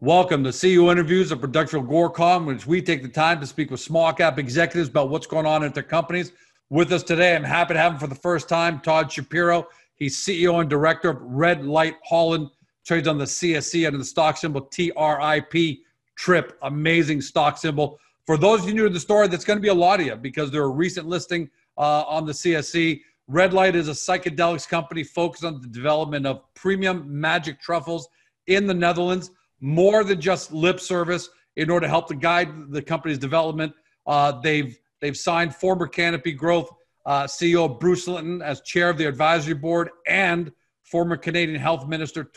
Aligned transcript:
Welcome 0.00 0.44
to 0.44 0.50
CEO 0.50 0.92
Interviews, 0.92 1.32
a 1.32 1.36
production 1.36 1.80
of 1.80 1.86
Agoracom, 1.86 2.46
which 2.46 2.68
we 2.68 2.80
take 2.80 3.02
the 3.02 3.08
time 3.08 3.40
to 3.40 3.46
speak 3.48 3.68
with 3.72 3.80
small 3.80 4.12
cap 4.12 4.38
executives 4.38 4.88
about 4.88 5.10
what's 5.10 5.26
going 5.26 5.44
on 5.44 5.64
at 5.64 5.74
their 5.74 5.82
companies. 5.82 6.30
With 6.70 6.92
us 6.92 7.02
today, 7.02 7.34
I'm 7.34 7.42
happy 7.42 7.74
to 7.74 7.80
have 7.80 7.94
him 7.94 7.98
for 7.98 8.06
the 8.06 8.14
first 8.14 8.48
time, 8.48 8.78
Todd 8.78 9.10
Shapiro. 9.10 9.66
He's 9.96 10.16
CEO 10.16 10.60
and 10.60 10.70
director 10.70 11.10
of 11.10 11.20
Red 11.20 11.66
Light 11.66 11.96
Holland, 12.04 12.48
trades 12.86 13.08
on 13.08 13.18
the 13.18 13.24
CSE 13.24 13.88
under 13.88 13.98
the 13.98 14.04
stock 14.04 14.36
symbol 14.36 14.60
TRIP, 14.60 15.78
TRIP, 16.14 16.58
amazing 16.62 17.20
stock 17.20 17.58
symbol. 17.58 17.98
For 18.24 18.36
those 18.36 18.62
of 18.62 18.68
you 18.68 18.74
new 18.76 18.84
to 18.84 18.90
the 18.90 19.00
story, 19.00 19.26
that's 19.26 19.44
going 19.44 19.58
to 19.58 19.62
be 19.62 19.66
a 19.66 19.74
lot 19.74 19.98
of 19.98 20.06
you 20.06 20.14
because 20.14 20.52
they're 20.52 20.62
a 20.62 20.68
recent 20.68 21.08
listing 21.08 21.50
uh, 21.76 22.02
on 22.02 22.24
the 22.24 22.32
CSE. 22.32 23.00
Red 23.26 23.52
Light 23.52 23.74
is 23.74 23.88
a 23.88 23.90
psychedelics 23.90 24.68
company 24.68 25.02
focused 25.02 25.42
on 25.42 25.60
the 25.60 25.66
development 25.66 26.24
of 26.24 26.42
premium 26.54 27.04
magic 27.08 27.60
truffles 27.60 28.08
in 28.46 28.68
the 28.68 28.74
Netherlands 28.74 29.32
more 29.60 30.04
than 30.04 30.20
just 30.20 30.52
lip 30.52 30.80
service 30.80 31.28
in 31.56 31.70
order 31.70 31.86
to 31.86 31.88
help 31.90 32.08
to 32.08 32.14
guide 32.14 32.70
the 32.70 32.82
company's 32.82 33.18
development. 33.18 33.72
Uh, 34.06 34.40
they've 34.40 34.78
they've 35.00 35.16
signed 35.16 35.54
former 35.54 35.86
Canopy 35.86 36.32
Growth 36.32 36.70
uh, 37.06 37.24
CEO 37.24 37.80
Bruce 37.80 38.06
Linton 38.06 38.42
as 38.42 38.60
chair 38.60 38.90
of 38.90 38.98
the 38.98 39.06
advisory 39.06 39.54
board 39.54 39.90
and 40.06 40.52
former 40.82 41.16
Canadian 41.16 41.58
Health 41.58 41.86
Minister 41.88 42.30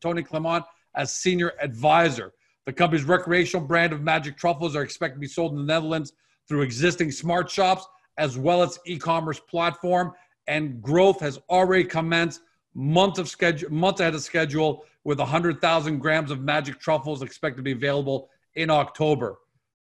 Tony 0.00 0.22
Clement 0.22 0.64
as 0.94 1.12
senior 1.14 1.52
advisor. 1.60 2.32
The 2.66 2.72
company's 2.72 3.04
recreational 3.04 3.66
brand 3.66 3.92
of 3.92 4.00
magic 4.00 4.36
truffles 4.36 4.76
are 4.76 4.82
expected 4.82 5.16
to 5.16 5.20
be 5.20 5.26
sold 5.26 5.52
in 5.52 5.58
the 5.58 5.64
Netherlands 5.64 6.12
through 6.48 6.62
existing 6.62 7.10
smart 7.10 7.50
shops 7.50 7.86
as 8.18 8.38
well 8.38 8.62
as 8.62 8.78
e-commerce 8.86 9.40
platform. 9.40 10.12
And 10.46 10.80
growth 10.80 11.18
has 11.20 11.38
already 11.48 11.84
commenced 11.84 12.42
months 12.74 13.18
of 13.18 13.28
schedule, 13.28 13.70
months 13.70 14.00
ahead 14.00 14.14
of 14.14 14.22
schedule 14.22 14.84
with 15.04 15.18
100,000 15.18 15.98
grams 15.98 16.30
of 16.30 16.40
magic 16.40 16.78
truffles 16.78 17.22
expected 17.22 17.58
to 17.58 17.62
be 17.62 17.72
available 17.72 18.30
in 18.54 18.70
October. 18.70 19.38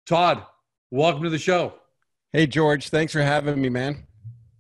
Todd, 0.06 0.44
welcome 0.90 1.22
to 1.22 1.30
the 1.30 1.38
show. 1.38 1.74
Hey, 2.32 2.46
George. 2.46 2.88
Thanks 2.90 3.12
for 3.12 3.22
having 3.22 3.60
me, 3.60 3.68
man. 3.68 4.06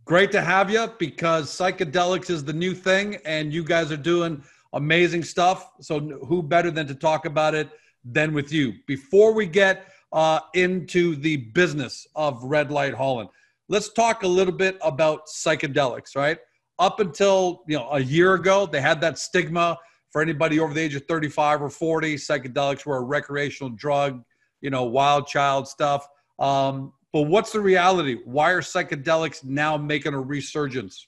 Great 0.04 0.30
to 0.32 0.40
have 0.40 0.70
you 0.70 0.88
because 0.98 1.50
psychedelics 1.50 2.30
is 2.30 2.44
the 2.44 2.52
new 2.52 2.74
thing 2.74 3.16
and 3.24 3.52
you 3.52 3.64
guys 3.64 3.90
are 3.90 3.96
doing 3.96 4.42
amazing 4.72 5.24
stuff. 5.24 5.72
So, 5.80 6.00
who 6.00 6.42
better 6.42 6.70
than 6.70 6.86
to 6.86 6.94
talk 6.94 7.26
about 7.26 7.54
it 7.54 7.68
than 8.04 8.32
with 8.32 8.52
you? 8.52 8.74
Before 8.86 9.32
we 9.32 9.46
get 9.46 9.88
uh, 10.12 10.40
into 10.54 11.16
the 11.16 11.36
business 11.36 12.06
of 12.14 12.42
Red 12.44 12.70
Light 12.70 12.94
Holland, 12.94 13.30
let's 13.68 13.92
talk 13.92 14.22
a 14.22 14.28
little 14.28 14.54
bit 14.54 14.78
about 14.80 15.26
psychedelics, 15.26 16.14
right? 16.14 16.38
Up 16.78 17.00
until 17.00 17.62
you 17.66 17.78
know 17.78 17.88
a 17.90 18.00
year 18.00 18.34
ago, 18.34 18.66
they 18.66 18.80
had 18.80 19.00
that 19.00 19.18
stigma 19.18 19.78
for 20.10 20.22
anybody 20.22 20.60
over 20.60 20.72
the 20.72 20.80
age 20.80 20.94
of 20.94 21.04
35 21.06 21.60
or 21.60 21.68
40, 21.68 22.14
psychedelics 22.14 22.86
were 22.86 22.96
a 22.96 23.02
recreational 23.02 23.70
drug, 23.70 24.22
you 24.62 24.70
know, 24.70 24.84
wild 24.84 25.26
child 25.26 25.68
stuff. 25.68 26.08
Um, 26.38 26.94
but 27.12 27.22
what's 27.22 27.52
the 27.52 27.60
reality? 27.60 28.18
Why 28.24 28.52
are 28.52 28.62
psychedelics 28.62 29.44
now 29.44 29.76
making 29.76 30.14
a 30.14 30.20
resurgence? 30.20 31.06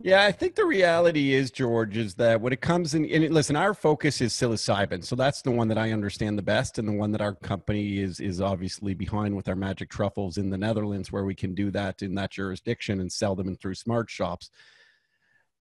Yeah, 0.00 0.24
I 0.24 0.30
think 0.30 0.54
the 0.54 0.64
reality 0.64 1.32
is, 1.32 1.50
George, 1.50 1.96
is 1.96 2.14
that 2.16 2.40
when 2.40 2.52
it 2.52 2.60
comes 2.60 2.94
in, 2.94 3.04
and 3.06 3.34
listen, 3.34 3.56
our 3.56 3.74
focus 3.74 4.20
is 4.20 4.32
psilocybin, 4.32 5.02
so 5.04 5.16
that's 5.16 5.42
the 5.42 5.50
one 5.50 5.66
that 5.68 5.78
I 5.78 5.90
understand 5.92 6.38
the 6.38 6.42
best, 6.42 6.78
and 6.78 6.86
the 6.86 6.92
one 6.92 7.10
that 7.12 7.20
our 7.20 7.34
company 7.34 7.98
is 7.98 8.20
is 8.20 8.40
obviously 8.40 8.94
behind 8.94 9.34
with 9.34 9.48
our 9.48 9.56
magic 9.56 9.90
truffles 9.90 10.36
in 10.36 10.50
the 10.50 10.58
Netherlands, 10.58 11.10
where 11.10 11.24
we 11.24 11.34
can 11.34 11.54
do 11.54 11.72
that 11.72 12.02
in 12.02 12.14
that 12.14 12.30
jurisdiction 12.30 13.00
and 13.00 13.10
sell 13.10 13.34
them 13.34 13.56
through 13.56 13.74
smart 13.74 14.08
shops 14.08 14.50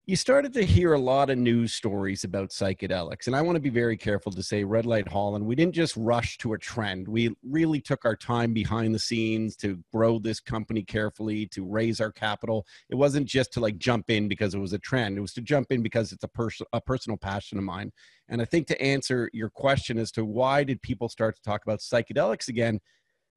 you 0.07 0.15
started 0.15 0.53
to 0.53 0.63
hear 0.63 0.93
a 0.93 0.99
lot 0.99 1.31
of 1.31 1.37
news 1.39 1.73
stories 1.73 2.23
about 2.23 2.49
psychedelics. 2.49 3.25
And 3.25 3.35
I 3.35 3.41
want 3.41 3.55
to 3.55 3.59
be 3.59 3.71
very 3.71 3.97
careful 3.97 4.31
to 4.33 4.43
say, 4.43 4.63
Red 4.63 4.85
Light 4.85 5.07
Holland, 5.07 5.43
we 5.43 5.55
didn't 5.55 5.73
just 5.73 5.97
rush 5.97 6.37
to 6.39 6.53
a 6.53 6.59
trend. 6.59 7.07
We 7.07 7.35
really 7.41 7.81
took 7.81 8.05
our 8.05 8.15
time 8.15 8.53
behind 8.53 8.93
the 8.93 8.99
scenes 8.99 9.55
to 9.57 9.79
grow 9.91 10.19
this 10.19 10.39
company 10.39 10.83
carefully, 10.83 11.47
to 11.47 11.65
raise 11.65 11.99
our 11.99 12.11
capital. 12.11 12.67
It 12.91 12.95
wasn't 12.95 13.25
just 13.25 13.51
to 13.53 13.59
like 13.59 13.79
jump 13.79 14.11
in 14.11 14.27
because 14.27 14.53
it 14.53 14.59
was 14.59 14.73
a 14.73 14.79
trend, 14.79 15.17
it 15.17 15.21
was 15.21 15.33
to 15.33 15.41
jump 15.41 15.71
in 15.71 15.81
because 15.81 16.11
it's 16.11 16.23
a, 16.23 16.27
pers- 16.27 16.61
a 16.71 16.81
personal 16.81 17.17
passion 17.17 17.57
of 17.57 17.63
mine. 17.63 17.91
And 18.29 18.43
I 18.43 18.45
think 18.45 18.67
to 18.67 18.79
answer 18.79 19.31
your 19.33 19.49
question 19.49 19.97
as 19.97 20.11
to 20.11 20.23
why 20.23 20.63
did 20.63 20.83
people 20.83 21.09
start 21.09 21.35
to 21.35 21.41
talk 21.41 21.63
about 21.63 21.79
psychedelics 21.79 22.47
again, 22.47 22.79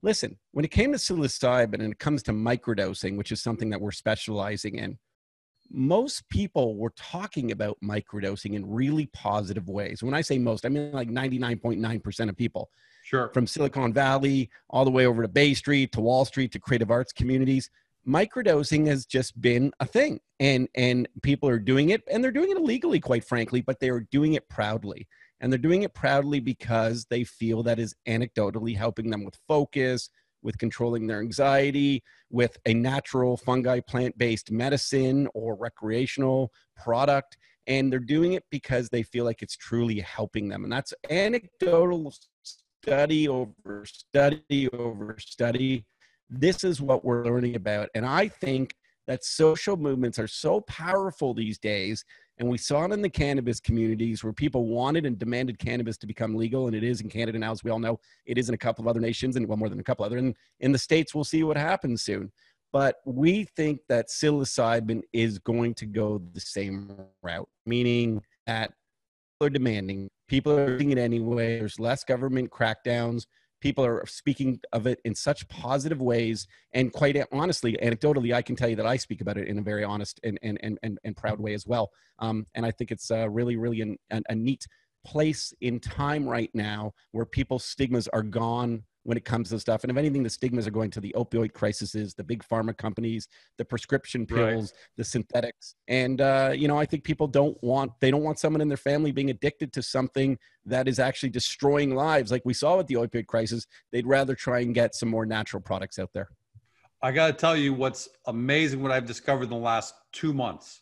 listen, 0.02 0.38
when 0.52 0.66
it 0.66 0.70
came 0.70 0.92
to 0.92 0.98
psilocybin 0.98 1.80
and 1.80 1.92
it 1.92 1.98
comes 1.98 2.22
to 2.24 2.32
microdosing, 2.32 3.16
which 3.16 3.32
is 3.32 3.42
something 3.42 3.70
that 3.70 3.80
we're 3.80 3.90
specializing 3.90 4.74
in, 4.74 4.98
most 5.70 6.28
people 6.28 6.76
were 6.76 6.92
talking 6.96 7.52
about 7.52 7.78
microdosing 7.82 8.54
in 8.54 8.68
really 8.68 9.06
positive 9.06 9.68
ways. 9.68 10.02
When 10.02 10.14
I 10.14 10.20
say 10.20 10.38
most, 10.38 10.64
I 10.64 10.68
mean 10.68 10.92
like 10.92 11.10
99.9% 11.10 12.28
of 12.28 12.36
people. 12.36 12.70
Sure. 13.02 13.30
From 13.32 13.46
Silicon 13.46 13.92
Valley 13.92 14.50
all 14.70 14.84
the 14.84 14.90
way 14.90 15.06
over 15.06 15.22
to 15.22 15.28
Bay 15.28 15.54
Street 15.54 15.92
to 15.92 16.00
Wall 16.00 16.24
Street 16.24 16.52
to 16.52 16.58
creative 16.58 16.90
arts 16.90 17.12
communities, 17.12 17.70
microdosing 18.06 18.86
has 18.86 19.06
just 19.06 19.40
been 19.40 19.72
a 19.80 19.86
thing. 19.86 20.20
And 20.40 20.68
and 20.74 21.08
people 21.22 21.48
are 21.48 21.58
doing 21.58 21.90
it 21.90 22.02
and 22.10 22.22
they're 22.22 22.30
doing 22.30 22.50
it 22.50 22.56
illegally 22.56 23.00
quite 23.00 23.24
frankly, 23.24 23.60
but 23.60 23.80
they 23.80 23.88
are 23.88 24.00
doing 24.10 24.34
it 24.34 24.48
proudly. 24.48 25.08
And 25.40 25.52
they're 25.52 25.58
doing 25.58 25.82
it 25.82 25.94
proudly 25.94 26.40
because 26.40 27.06
they 27.10 27.24
feel 27.24 27.62
that 27.62 27.78
is 27.78 27.94
anecdotally 28.06 28.76
helping 28.76 29.10
them 29.10 29.24
with 29.24 29.38
focus, 29.46 30.10
with 30.48 30.56
controlling 30.56 31.06
their 31.06 31.20
anxiety, 31.20 32.02
with 32.30 32.56
a 32.64 32.72
natural 32.72 33.36
fungi 33.36 33.80
plant 33.80 34.16
based 34.16 34.50
medicine 34.50 35.28
or 35.34 35.54
recreational 35.54 36.50
product. 36.74 37.36
And 37.66 37.92
they're 37.92 37.98
doing 37.98 38.32
it 38.32 38.44
because 38.50 38.88
they 38.88 39.02
feel 39.02 39.26
like 39.26 39.42
it's 39.42 39.58
truly 39.58 40.00
helping 40.00 40.48
them. 40.48 40.64
And 40.64 40.72
that's 40.72 40.94
anecdotal 41.10 42.14
study 42.42 43.28
over 43.28 43.84
study 43.84 44.70
over 44.72 45.18
study. 45.20 45.84
This 46.30 46.64
is 46.64 46.80
what 46.80 47.04
we're 47.04 47.26
learning 47.26 47.54
about. 47.54 47.90
And 47.94 48.06
I 48.06 48.28
think 48.28 48.74
that 49.08 49.24
social 49.24 49.76
movements 49.76 50.18
are 50.18 50.28
so 50.28 50.60
powerful 50.60 51.34
these 51.34 51.58
days 51.58 52.04
and 52.38 52.48
we 52.48 52.58
saw 52.58 52.84
it 52.84 52.92
in 52.92 53.02
the 53.02 53.08
cannabis 53.08 53.58
communities 53.58 54.22
where 54.22 54.32
people 54.32 54.66
wanted 54.66 55.04
and 55.06 55.18
demanded 55.18 55.58
cannabis 55.58 55.96
to 55.98 56.06
become 56.06 56.36
legal. 56.36 56.66
And 56.66 56.76
it 56.76 56.84
is 56.84 57.00
in 57.00 57.08
Canada 57.08 57.38
now, 57.38 57.50
as 57.50 57.64
we 57.64 57.70
all 57.70 57.80
know. 57.80 57.98
It 58.26 58.38
is 58.38 58.48
in 58.48 58.54
a 58.54 58.58
couple 58.58 58.84
of 58.84 58.88
other 58.88 59.00
nations 59.00 59.36
and 59.36 59.46
well, 59.48 59.56
more 59.56 59.68
than 59.68 59.80
a 59.80 59.84
couple 59.84 60.04
other. 60.04 60.18
And 60.18 60.36
in 60.60 60.70
the 60.70 60.78
States, 60.78 61.14
we'll 61.14 61.24
see 61.24 61.42
what 61.42 61.56
happens 61.56 62.02
soon. 62.02 62.30
But 62.72 62.96
we 63.04 63.44
think 63.44 63.80
that 63.88 64.08
psilocybin 64.08 65.02
is 65.12 65.38
going 65.38 65.74
to 65.74 65.86
go 65.86 66.22
the 66.32 66.40
same 66.40 66.96
route, 67.22 67.48
meaning 67.66 68.22
that 68.46 68.72
people 69.40 69.46
are 69.46 69.50
demanding, 69.50 70.08
people 70.28 70.56
are 70.56 70.78
doing 70.78 70.92
it 70.92 70.98
anyway. 70.98 71.58
There's 71.58 71.80
less 71.80 72.04
government 72.04 72.50
crackdowns 72.50 73.26
people 73.60 73.84
are 73.84 74.04
speaking 74.06 74.60
of 74.72 74.86
it 74.86 75.00
in 75.04 75.14
such 75.14 75.46
positive 75.48 76.00
ways 76.00 76.46
and 76.72 76.92
quite 76.92 77.16
honestly 77.32 77.76
anecdotally 77.82 78.34
i 78.34 78.42
can 78.42 78.56
tell 78.56 78.68
you 78.68 78.76
that 78.76 78.86
i 78.86 78.96
speak 78.96 79.20
about 79.20 79.36
it 79.36 79.48
in 79.48 79.58
a 79.58 79.62
very 79.62 79.84
honest 79.84 80.20
and 80.24 80.38
and 80.42 80.58
and, 80.62 80.78
and, 80.82 80.98
and 81.04 81.16
proud 81.16 81.40
way 81.40 81.54
as 81.54 81.66
well. 81.66 81.90
Um, 82.20 82.46
and 82.54 82.66
i 82.66 82.70
think 82.70 82.90
it's 82.90 83.10
uh, 83.10 83.28
really 83.28 83.56
really 83.56 83.80
an, 83.80 83.96
an, 84.10 84.22
a 84.28 84.34
neat 84.34 84.66
place 85.04 85.52
in 85.60 85.80
time 85.80 86.28
right 86.28 86.50
now 86.54 86.92
where 87.12 87.24
people's 87.24 87.64
stigmas 87.64 88.08
are 88.08 88.22
gone 88.22 88.82
when 89.04 89.16
it 89.16 89.24
comes 89.24 89.48
to 89.50 89.58
stuff. 89.58 89.84
And 89.84 89.90
if 89.90 89.96
anything, 89.96 90.22
the 90.22 90.30
stigmas 90.30 90.66
are 90.66 90.70
going 90.70 90.90
to 90.90 91.00
the 91.00 91.14
opioid 91.16 91.52
crises, 91.52 92.14
the 92.14 92.24
big 92.24 92.44
pharma 92.44 92.76
companies, 92.76 93.28
the 93.56 93.64
prescription 93.64 94.26
pills, 94.26 94.72
right. 94.72 94.72
the 94.96 95.04
synthetics. 95.04 95.74
And, 95.86 96.20
uh, 96.20 96.52
you 96.54 96.68
know, 96.68 96.78
I 96.78 96.84
think 96.84 97.04
people 97.04 97.26
don't 97.26 97.56
want, 97.62 97.92
they 98.00 98.10
don't 98.10 98.22
want 98.22 98.38
someone 98.38 98.60
in 98.60 98.68
their 98.68 98.76
family 98.76 99.12
being 99.12 99.30
addicted 99.30 99.72
to 99.74 99.82
something 99.82 100.38
that 100.66 100.88
is 100.88 100.98
actually 100.98 101.30
destroying 101.30 101.94
lives. 101.94 102.30
Like 102.30 102.42
we 102.44 102.54
saw 102.54 102.76
with 102.76 102.86
the 102.86 102.96
opioid 102.96 103.26
crisis, 103.26 103.66
they'd 103.92 104.06
rather 104.06 104.34
try 104.34 104.60
and 104.60 104.74
get 104.74 104.94
some 104.94 105.08
more 105.08 105.24
natural 105.24 105.62
products 105.62 105.98
out 105.98 106.10
there. 106.12 106.28
I 107.00 107.12
got 107.12 107.28
to 107.28 107.32
tell 107.32 107.56
you 107.56 107.72
what's 107.72 108.08
amazing, 108.26 108.82
what 108.82 108.90
I've 108.90 109.06
discovered 109.06 109.44
in 109.44 109.50
the 109.50 109.56
last 109.56 109.94
two 110.12 110.32
months 110.32 110.80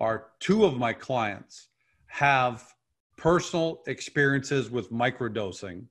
are 0.00 0.28
two 0.40 0.64
of 0.64 0.78
my 0.78 0.92
clients 0.92 1.68
have 2.06 2.74
personal 3.16 3.82
experiences 3.86 4.70
with 4.70 4.90
microdosing. 4.90 5.84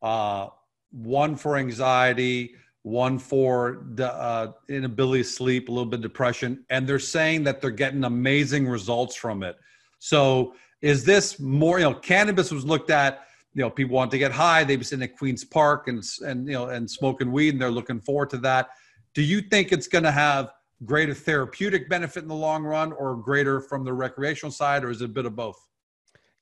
Uh, 0.00 0.48
one 0.92 1.34
for 1.36 1.56
anxiety, 1.56 2.54
one 2.82 3.18
for 3.18 3.84
the 3.94 4.12
uh, 4.12 4.52
inability 4.68 5.22
to 5.22 5.28
sleep, 5.28 5.68
a 5.68 5.72
little 5.72 5.86
bit 5.86 6.00
depression, 6.00 6.64
and 6.70 6.86
they're 6.86 6.98
saying 6.98 7.44
that 7.44 7.60
they're 7.60 7.70
getting 7.70 8.04
amazing 8.04 8.68
results 8.68 9.14
from 9.14 9.42
it. 9.42 9.56
So, 9.98 10.54
is 10.80 11.04
this 11.04 11.38
more? 11.38 11.78
You 11.78 11.90
know, 11.90 11.94
cannabis 11.94 12.50
was 12.50 12.64
looked 12.64 12.90
at. 12.90 13.26
You 13.54 13.62
know, 13.62 13.70
people 13.70 13.94
want 13.94 14.10
to 14.12 14.18
get 14.18 14.32
high. 14.32 14.64
They've 14.64 14.88
been 14.88 15.02
at 15.02 15.16
Queens 15.16 15.44
Park 15.44 15.88
and 15.88 16.02
and 16.24 16.46
you 16.46 16.54
know 16.54 16.66
and 16.66 16.90
smoking 16.90 17.30
weed, 17.30 17.50
and 17.50 17.62
they're 17.62 17.70
looking 17.70 18.00
forward 18.00 18.30
to 18.30 18.38
that. 18.38 18.70
Do 19.14 19.22
you 19.22 19.42
think 19.42 19.72
it's 19.72 19.86
going 19.86 20.04
to 20.04 20.10
have 20.10 20.52
greater 20.84 21.14
therapeutic 21.14 21.88
benefit 21.88 22.22
in 22.22 22.28
the 22.28 22.34
long 22.34 22.64
run, 22.64 22.92
or 22.92 23.16
greater 23.16 23.60
from 23.60 23.84
the 23.84 23.92
recreational 23.92 24.50
side, 24.50 24.82
or 24.82 24.90
is 24.90 25.02
it 25.02 25.06
a 25.06 25.08
bit 25.08 25.26
of 25.26 25.36
both? 25.36 25.68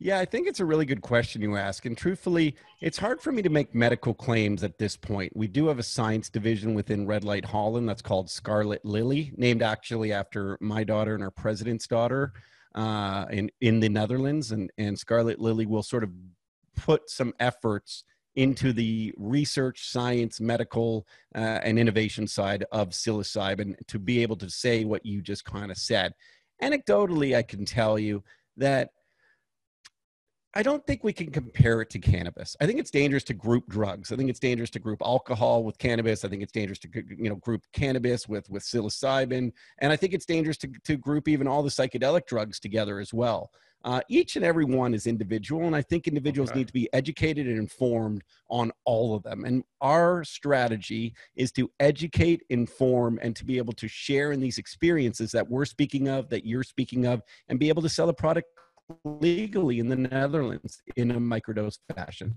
Yeah, 0.02 0.18
I 0.18 0.24
think 0.24 0.48
it's 0.48 0.60
a 0.60 0.64
really 0.64 0.86
good 0.86 1.02
question 1.02 1.42
you 1.42 1.56
ask. 1.56 1.84
And 1.84 1.96
truthfully, 1.96 2.56
it's 2.80 2.96
hard 2.96 3.20
for 3.20 3.32
me 3.32 3.42
to 3.42 3.50
make 3.50 3.74
medical 3.74 4.14
claims 4.14 4.64
at 4.64 4.78
this 4.78 4.96
point. 4.96 5.36
We 5.36 5.46
do 5.46 5.66
have 5.66 5.78
a 5.78 5.82
science 5.82 6.30
division 6.30 6.72
within 6.72 7.06
Red 7.06 7.22
Light 7.22 7.44
Holland 7.44 7.86
that's 7.86 8.00
called 8.00 8.30
Scarlet 8.30 8.82
Lily, 8.82 9.30
named 9.36 9.62
actually 9.62 10.10
after 10.10 10.56
my 10.58 10.84
daughter 10.84 11.14
and 11.14 11.22
our 11.22 11.30
president's 11.30 11.86
daughter 11.86 12.32
uh, 12.74 13.26
in, 13.30 13.50
in 13.60 13.80
the 13.80 13.90
Netherlands. 13.90 14.52
And, 14.52 14.72
and 14.78 14.98
Scarlet 14.98 15.38
Lily 15.38 15.66
will 15.66 15.82
sort 15.82 16.02
of 16.02 16.10
put 16.76 17.10
some 17.10 17.34
efforts 17.38 18.04
into 18.36 18.72
the 18.72 19.12
research, 19.18 19.90
science, 19.90 20.40
medical, 20.40 21.06
uh, 21.34 21.60
and 21.62 21.78
innovation 21.78 22.26
side 22.26 22.64
of 22.72 22.90
psilocybin 22.90 23.74
to 23.88 23.98
be 23.98 24.22
able 24.22 24.36
to 24.36 24.48
say 24.48 24.86
what 24.86 25.04
you 25.04 25.20
just 25.20 25.44
kind 25.44 25.70
of 25.70 25.76
said. 25.76 26.14
Anecdotally, 26.62 27.36
I 27.36 27.42
can 27.42 27.66
tell 27.66 27.98
you 27.98 28.22
that 28.56 28.92
I 30.54 30.64
don't 30.64 30.84
think 30.84 31.04
we 31.04 31.12
can 31.12 31.30
compare 31.30 31.80
it 31.80 31.90
to 31.90 32.00
cannabis. 32.00 32.56
I 32.60 32.66
think 32.66 32.80
it's 32.80 32.90
dangerous 32.90 33.22
to 33.24 33.34
group 33.34 33.68
drugs. 33.68 34.10
I 34.10 34.16
think 34.16 34.30
it's 34.30 34.40
dangerous 34.40 34.70
to 34.70 34.80
group 34.80 35.00
alcohol 35.02 35.62
with 35.62 35.78
cannabis. 35.78 36.24
I 36.24 36.28
think 36.28 36.42
it's 36.42 36.52
dangerous 36.52 36.80
to 36.80 36.88
you 36.94 37.28
know 37.28 37.36
group 37.36 37.62
cannabis 37.72 38.28
with 38.28 38.50
with 38.50 38.64
psilocybin, 38.64 39.52
and 39.78 39.92
I 39.92 39.96
think 39.96 40.12
it's 40.12 40.26
dangerous 40.26 40.56
to 40.58 40.68
to 40.84 40.96
group 40.96 41.28
even 41.28 41.46
all 41.46 41.62
the 41.62 41.70
psychedelic 41.70 42.26
drugs 42.26 42.58
together 42.58 42.98
as 42.98 43.14
well. 43.14 43.52
Uh, 43.82 44.00
each 44.08 44.36
and 44.36 44.44
every 44.44 44.64
one 44.64 44.92
is 44.92 45.06
individual, 45.06 45.66
and 45.66 45.74
I 45.74 45.80
think 45.82 46.06
individuals 46.06 46.50
okay. 46.50 46.58
need 46.58 46.66
to 46.66 46.72
be 46.72 46.92
educated 46.92 47.46
and 47.46 47.58
informed 47.58 48.22
on 48.50 48.72
all 48.84 49.14
of 49.14 49.22
them. 49.22 49.44
And 49.44 49.64
our 49.80 50.22
strategy 50.22 51.14
is 51.34 51.50
to 51.52 51.70
educate, 51.80 52.42
inform, 52.50 53.18
and 53.22 53.34
to 53.36 53.44
be 53.44 53.56
able 53.56 53.72
to 53.74 53.88
share 53.88 54.32
in 54.32 54.40
these 54.40 54.58
experiences 54.58 55.32
that 55.32 55.48
we're 55.48 55.64
speaking 55.64 56.08
of, 56.08 56.28
that 56.28 56.44
you're 56.44 56.62
speaking 56.62 57.06
of, 57.06 57.22
and 57.48 57.58
be 57.58 57.70
able 57.70 57.80
to 57.80 57.88
sell 57.88 58.10
a 58.10 58.14
product 58.14 58.48
legally 59.04 59.78
in 59.78 59.88
the 59.88 59.96
Netherlands 59.96 60.82
in 60.96 61.10
a 61.12 61.20
microdose 61.20 61.78
fashion. 61.94 62.34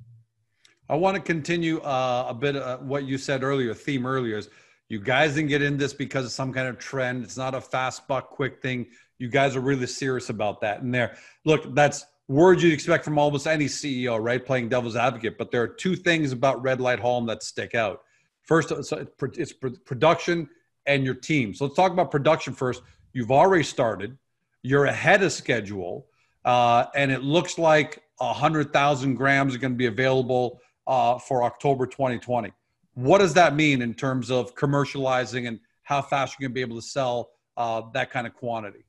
I 0.89 0.95
want 0.95 1.15
to 1.15 1.21
continue 1.21 1.79
uh, 1.79 2.25
a 2.29 2.33
bit 2.33 2.55
of 2.55 2.85
what 2.85 3.05
you 3.05 3.17
said 3.17 3.43
earlier, 3.43 3.73
theme 3.73 4.05
earlier 4.05 4.37
is 4.37 4.49
you 4.89 4.99
guys 4.99 5.35
didn't 5.35 5.49
get 5.49 5.61
in 5.61 5.77
this 5.77 5.93
because 5.93 6.25
of 6.25 6.31
some 6.31 6.53
kind 6.53 6.67
of 6.67 6.77
trend. 6.77 7.23
It's 7.23 7.37
not 7.37 7.55
a 7.55 7.61
fast 7.61 8.07
buck 8.07 8.29
quick 8.29 8.61
thing. 8.61 8.87
You 9.17 9.29
guys 9.29 9.55
are 9.55 9.61
really 9.61 9.87
serious 9.87 10.29
about 10.29 10.61
that. 10.61 10.81
And 10.81 10.93
there, 10.93 11.15
look, 11.45 11.73
that's 11.73 12.05
words 12.27 12.61
you'd 12.61 12.73
expect 12.73 13.05
from 13.05 13.17
almost 13.17 13.47
any 13.47 13.65
CEO, 13.65 14.21
right? 14.21 14.45
Playing 14.45 14.69
devil's 14.69 14.95
advocate. 14.95 15.37
But 15.37 15.51
there 15.51 15.61
are 15.61 15.67
two 15.67 15.95
things 15.95 16.31
about 16.31 16.61
Red 16.61 16.81
Light 16.81 16.99
Holland 16.99 17.29
that 17.29 17.43
stick 17.43 17.75
out. 17.75 18.01
First, 18.43 18.71
it's 18.71 19.53
production 19.53 20.49
and 20.85 21.03
your 21.05 21.15
team. 21.15 21.53
So 21.53 21.65
let's 21.65 21.75
talk 21.77 21.93
about 21.93 22.11
production 22.11 22.53
first. 22.53 22.83
You've 23.13 23.31
already 23.31 23.63
started. 23.63 24.17
You're 24.63 24.85
ahead 24.85 25.23
of 25.23 25.31
schedule 25.31 26.07
uh, 26.45 26.85
and 26.95 27.11
it 27.11 27.23
looks 27.23 27.57
like 27.57 28.03
100,000 28.17 29.15
grams 29.15 29.55
are 29.55 29.57
going 29.57 29.73
to 29.73 29.77
be 29.77 29.85
available 29.85 30.59
uh, 30.87 31.17
for 31.17 31.43
October 31.43 31.85
2020. 31.85 32.51
What 32.95 33.19
does 33.19 33.33
that 33.33 33.55
mean 33.55 33.81
in 33.81 33.93
terms 33.93 34.29
of 34.29 34.55
commercializing 34.55 35.47
and 35.47 35.59
how 35.83 36.01
fast 36.01 36.35
you're 36.39 36.47
going 36.47 36.53
to 36.53 36.55
be 36.55 36.61
able 36.61 36.75
to 36.75 36.87
sell 36.87 37.31
uh, 37.57 37.81
that 37.93 38.11
kind 38.11 38.27
of 38.27 38.33
quantity? 38.33 38.85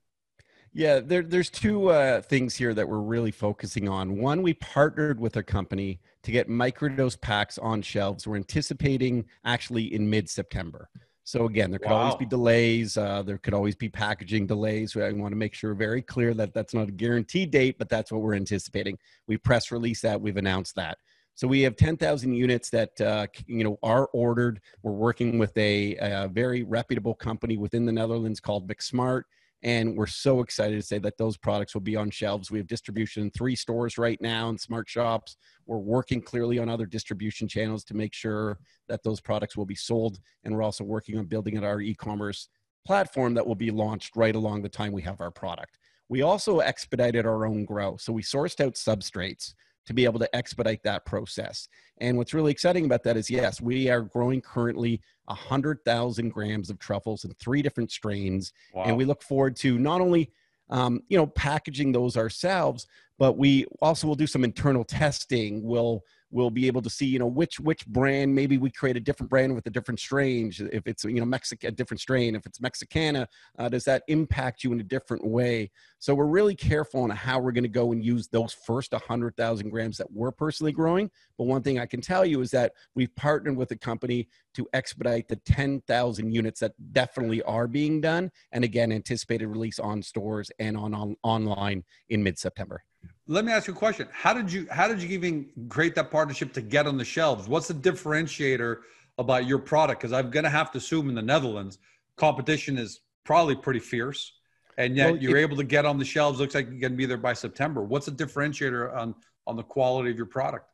Yeah, 0.76 0.98
there, 0.98 1.22
there's 1.22 1.50
two 1.50 1.90
uh, 1.90 2.20
things 2.20 2.56
here 2.56 2.74
that 2.74 2.88
we're 2.88 2.98
really 2.98 3.30
focusing 3.30 3.88
on. 3.88 4.18
One, 4.18 4.42
we 4.42 4.54
partnered 4.54 5.20
with 5.20 5.36
a 5.36 5.42
company 5.42 6.00
to 6.24 6.32
get 6.32 6.48
microdose 6.48 7.20
packs 7.20 7.58
on 7.58 7.80
shelves. 7.80 8.26
We're 8.26 8.36
anticipating 8.36 9.26
actually 9.44 9.94
in 9.94 10.10
mid 10.10 10.28
September. 10.28 10.88
So 11.24 11.46
again, 11.46 11.70
there 11.70 11.78
could 11.78 11.90
wow. 11.90 12.02
always 12.02 12.16
be 12.16 12.26
delays. 12.26 12.98
Uh, 12.98 13.22
there 13.22 13.38
could 13.38 13.54
always 13.54 13.74
be 13.74 13.88
packaging 13.88 14.46
delays. 14.46 14.94
I 14.94 15.10
want 15.12 15.32
to 15.32 15.36
make 15.36 15.54
sure 15.54 15.74
very 15.74 16.02
clear 16.02 16.34
that 16.34 16.52
that's 16.52 16.74
not 16.74 16.88
a 16.88 16.92
guaranteed 16.92 17.50
date, 17.50 17.78
but 17.78 17.88
that's 17.88 18.12
what 18.12 18.20
we're 18.20 18.34
anticipating. 18.34 18.98
We 19.26 19.38
press 19.38 19.72
release 19.72 20.02
that. 20.02 20.20
We've 20.20 20.36
announced 20.36 20.74
that. 20.76 20.98
So 21.34 21.48
we 21.48 21.62
have 21.62 21.76
10,000 21.76 22.34
units 22.34 22.70
that 22.70 23.00
uh, 23.00 23.26
you 23.46 23.64
know 23.64 23.78
are 23.82 24.06
ordered. 24.12 24.60
We're 24.82 24.92
working 24.92 25.38
with 25.38 25.56
a, 25.56 25.96
a, 25.96 26.28
very 26.28 26.62
reputable 26.62 27.14
company 27.14 27.56
within 27.56 27.86
the 27.86 27.92
Netherlands 27.92 28.38
called 28.38 28.68
McSmart, 28.68 29.22
and 29.64 29.96
we're 29.96 30.06
so 30.06 30.40
excited 30.40 30.78
to 30.78 30.86
say 30.86 30.98
that 30.98 31.16
those 31.16 31.38
products 31.38 31.72
will 31.72 31.80
be 31.80 31.96
on 31.96 32.10
shelves. 32.10 32.50
We 32.50 32.58
have 32.58 32.66
distribution 32.66 33.22
in 33.22 33.30
three 33.30 33.56
stores 33.56 33.96
right 33.96 34.20
now 34.20 34.50
in 34.50 34.58
smart 34.58 34.90
shops. 34.90 35.38
We're 35.64 35.78
working 35.78 36.20
clearly 36.20 36.58
on 36.58 36.68
other 36.68 36.84
distribution 36.84 37.48
channels 37.48 37.82
to 37.84 37.94
make 37.94 38.12
sure 38.12 38.58
that 38.88 39.02
those 39.02 39.22
products 39.22 39.56
will 39.56 39.64
be 39.64 39.74
sold. 39.74 40.18
And 40.44 40.54
we're 40.54 40.62
also 40.62 40.84
working 40.84 41.18
on 41.18 41.24
building 41.24 41.64
our 41.64 41.80
e 41.80 41.94
commerce 41.94 42.50
platform 42.86 43.32
that 43.34 43.46
will 43.46 43.54
be 43.54 43.70
launched 43.70 44.14
right 44.16 44.36
along 44.36 44.60
the 44.60 44.68
time 44.68 44.92
we 44.92 45.00
have 45.02 45.22
our 45.22 45.30
product. 45.30 45.78
We 46.10 46.20
also 46.20 46.60
expedited 46.60 47.24
our 47.24 47.46
own 47.46 47.64
grow. 47.64 47.96
So 47.96 48.12
we 48.12 48.22
sourced 48.22 48.62
out 48.62 48.74
substrates 48.74 49.54
to 49.86 49.94
be 49.94 50.04
able 50.04 50.18
to 50.18 50.36
expedite 50.36 50.82
that 50.82 51.04
process. 51.04 51.68
And 51.98 52.16
what's 52.16 52.34
really 52.34 52.52
exciting 52.52 52.84
about 52.84 53.02
that 53.04 53.16
is 53.16 53.30
yes, 53.30 53.60
we 53.60 53.88
are 53.88 54.02
growing 54.02 54.40
currently 54.40 55.00
100,000 55.26 56.30
grams 56.30 56.70
of 56.70 56.78
truffles 56.78 57.24
in 57.24 57.32
three 57.34 57.62
different 57.62 57.90
strains. 57.90 58.52
Wow. 58.72 58.84
And 58.84 58.96
we 58.96 59.04
look 59.04 59.22
forward 59.22 59.56
to 59.56 59.78
not 59.78 60.00
only 60.00 60.30
um, 60.70 61.02
you 61.08 61.16
know 61.18 61.26
packaging 61.26 61.92
those 61.92 62.16
ourselves 62.16 62.86
but 63.18 63.36
we 63.36 63.66
also 63.80 64.06
will 64.06 64.14
do 64.14 64.26
some 64.26 64.44
internal 64.44 64.84
testing 64.84 65.62
we'll 65.62 66.02
we'll 66.34 66.50
be 66.50 66.66
able 66.66 66.82
to 66.82 66.90
see 66.90 67.06
you 67.06 67.18
know 67.18 67.26
which 67.26 67.60
which 67.60 67.86
brand 67.86 68.34
maybe 68.34 68.58
we 68.58 68.68
create 68.68 68.96
a 68.96 69.00
different 69.00 69.30
brand 69.30 69.54
with 69.54 69.64
a 69.66 69.70
different 69.70 70.00
strain 70.00 70.52
if 70.72 70.86
it's 70.86 71.04
you 71.04 71.20
know 71.20 71.24
mexican 71.24 71.68
a 71.68 71.72
different 71.72 72.00
strain. 72.00 72.34
If 72.34 72.44
it's 72.44 72.60
mexicana 72.60 73.28
uh, 73.58 73.68
does 73.68 73.84
that 73.84 74.02
impact 74.08 74.64
you 74.64 74.72
in 74.72 74.80
a 74.80 74.84
different 74.84 75.24
way? 75.24 75.70
So 76.00 76.14
we're 76.14 76.26
really 76.26 76.56
careful 76.56 77.02
on 77.02 77.10
how 77.10 77.38
we're 77.38 77.52
going 77.52 77.64
to 77.64 77.68
go 77.68 77.92
and 77.92 78.04
use 78.04 78.28
those 78.28 78.52
first 78.52 78.92
100000 78.92 79.70
grams 79.70 79.96
that 79.98 80.10
we're 80.12 80.32
personally 80.32 80.72
growing. 80.72 81.10
But 81.38 81.44
one 81.44 81.62
thing 81.62 81.78
i 81.78 81.86
can 81.86 82.00
tell 82.00 82.24
you 82.24 82.40
is 82.40 82.50
that 82.50 82.72
we've 82.94 83.14
partnered 83.14 83.56
with 83.56 83.70
a 83.70 83.76
company 83.76 84.28
to 84.54 84.66
expedite 84.72 85.28
the 85.28 85.36
10000 85.36 86.32
units 86.32 86.60
that 86.60 86.72
definitely 86.92 87.42
are 87.42 87.68
being 87.68 88.00
done 88.00 88.30
and 88.52 88.64
again 88.64 88.90
anticipated 88.90 89.46
release 89.46 89.78
on 89.78 90.02
stores 90.02 90.50
and 90.58 90.76
on, 90.76 90.94
on 90.94 91.16
online 91.22 91.84
in 92.08 92.22
mid-september 92.22 92.82
let 93.26 93.44
me 93.44 93.52
ask 93.52 93.66
you 93.66 93.74
a 93.74 93.76
question. 93.76 94.06
How 94.12 94.34
did 94.34 94.52
you 94.52 94.66
how 94.70 94.88
did 94.88 95.02
you 95.02 95.08
even 95.10 95.48
create 95.68 95.94
that 95.94 96.10
partnership 96.10 96.52
to 96.54 96.60
get 96.60 96.86
on 96.86 96.98
the 96.98 97.04
shelves? 97.04 97.48
What's 97.48 97.68
the 97.68 97.74
differentiator 97.74 98.78
about 99.18 99.46
your 99.46 99.58
product? 99.58 100.00
Because 100.00 100.12
I'm 100.12 100.30
going 100.30 100.44
to 100.44 100.50
have 100.50 100.70
to 100.72 100.78
assume 100.78 101.08
in 101.08 101.14
the 101.14 101.22
Netherlands, 101.22 101.78
competition 102.16 102.76
is 102.76 103.00
probably 103.24 103.54
pretty 103.54 103.80
fierce, 103.80 104.32
and 104.76 104.96
yet 104.96 105.12
well, 105.12 105.22
you're 105.22 105.38
it, 105.38 105.42
able 105.42 105.56
to 105.56 105.64
get 105.64 105.86
on 105.86 105.98
the 105.98 106.04
shelves. 106.04 106.38
Looks 106.38 106.54
like 106.54 106.68
you're 106.68 106.80
going 106.80 106.92
to 106.92 106.98
be 106.98 107.06
there 107.06 107.16
by 107.16 107.32
September. 107.32 107.82
What's 107.82 108.06
the 108.06 108.12
differentiator 108.12 108.94
on 108.94 109.14
on 109.46 109.56
the 109.56 109.62
quality 109.62 110.10
of 110.10 110.16
your 110.16 110.26
product? 110.26 110.70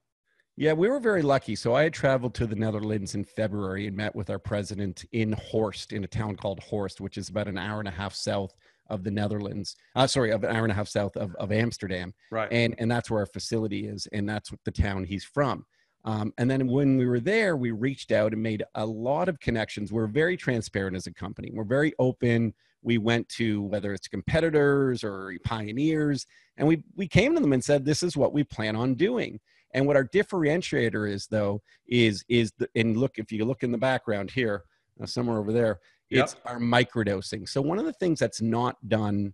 Yeah, 0.56 0.74
we 0.74 0.88
were 0.88 1.00
very 1.00 1.22
lucky. 1.22 1.54
So 1.54 1.74
I 1.74 1.84
had 1.84 1.94
traveled 1.94 2.34
to 2.34 2.46
the 2.46 2.56
Netherlands 2.56 3.14
in 3.14 3.24
February 3.24 3.86
and 3.86 3.96
met 3.96 4.14
with 4.14 4.28
our 4.28 4.38
president 4.38 5.06
in 5.12 5.32
Horst, 5.32 5.92
in 5.92 6.04
a 6.04 6.06
town 6.06 6.36
called 6.36 6.60
Horst, 6.60 7.00
which 7.00 7.16
is 7.16 7.28
about 7.28 7.48
an 7.48 7.56
hour 7.56 7.78
and 7.78 7.88
a 7.88 7.92
half 7.92 8.14
south 8.14 8.54
of 8.90 9.04
the 9.04 9.10
Netherlands. 9.10 9.76
Uh, 9.94 10.06
sorry, 10.06 10.30
of 10.30 10.44
an 10.44 10.54
hour 10.54 10.64
and 10.64 10.72
a 10.72 10.74
half 10.74 10.88
south 10.88 11.16
of, 11.16 11.34
of 11.36 11.52
Amsterdam. 11.52 12.12
Right. 12.30 12.52
And 12.52 12.74
and 12.78 12.90
that's 12.90 13.10
where 13.10 13.20
our 13.20 13.26
facility 13.26 13.86
is, 13.86 14.06
and 14.12 14.28
that's 14.28 14.50
what 14.50 14.60
the 14.64 14.70
town 14.70 15.04
he's 15.04 15.24
from. 15.24 15.64
Um, 16.04 16.32
and 16.38 16.50
then 16.50 16.66
when 16.66 16.96
we 16.96 17.06
were 17.06 17.20
there, 17.20 17.56
we 17.56 17.72
reached 17.72 18.10
out 18.10 18.32
and 18.32 18.42
made 18.42 18.64
a 18.74 18.86
lot 18.86 19.28
of 19.28 19.38
connections. 19.40 19.92
We're 19.92 20.06
very 20.06 20.36
transparent 20.36 20.96
as 20.96 21.06
a 21.06 21.12
company. 21.12 21.50
We're 21.52 21.64
very 21.64 21.92
open. 21.98 22.54
We 22.82 22.96
went 22.96 23.28
to 23.30 23.62
whether 23.62 23.92
it's 23.92 24.08
competitors 24.08 25.04
or 25.04 25.34
pioneers, 25.44 26.26
and 26.56 26.66
we 26.66 26.82
we 26.96 27.06
came 27.06 27.34
to 27.34 27.40
them 27.40 27.52
and 27.52 27.62
said, 27.62 27.84
"This 27.84 28.02
is 28.02 28.16
what 28.16 28.32
we 28.32 28.44
plan 28.44 28.76
on 28.76 28.94
doing." 28.94 29.40
And 29.72 29.86
what 29.86 29.96
our 29.96 30.04
differentiator 30.04 31.08
is, 31.08 31.26
though, 31.26 31.62
is 31.86 32.24
is 32.28 32.52
the, 32.58 32.68
and 32.74 32.96
look 32.96 33.18
if 33.18 33.30
you 33.30 33.44
look 33.44 33.62
in 33.62 33.72
the 33.72 33.78
background 33.78 34.30
here, 34.30 34.64
uh, 35.02 35.06
somewhere 35.06 35.38
over 35.38 35.52
there, 35.52 35.80
Yep. 36.10 36.24
It's 36.24 36.36
our 36.44 36.58
microdosing. 36.58 37.48
So 37.48 37.60
one 37.60 37.78
of 37.78 37.84
the 37.84 37.92
things 37.92 38.18
that's 38.18 38.42
not 38.42 38.76
done 38.88 39.32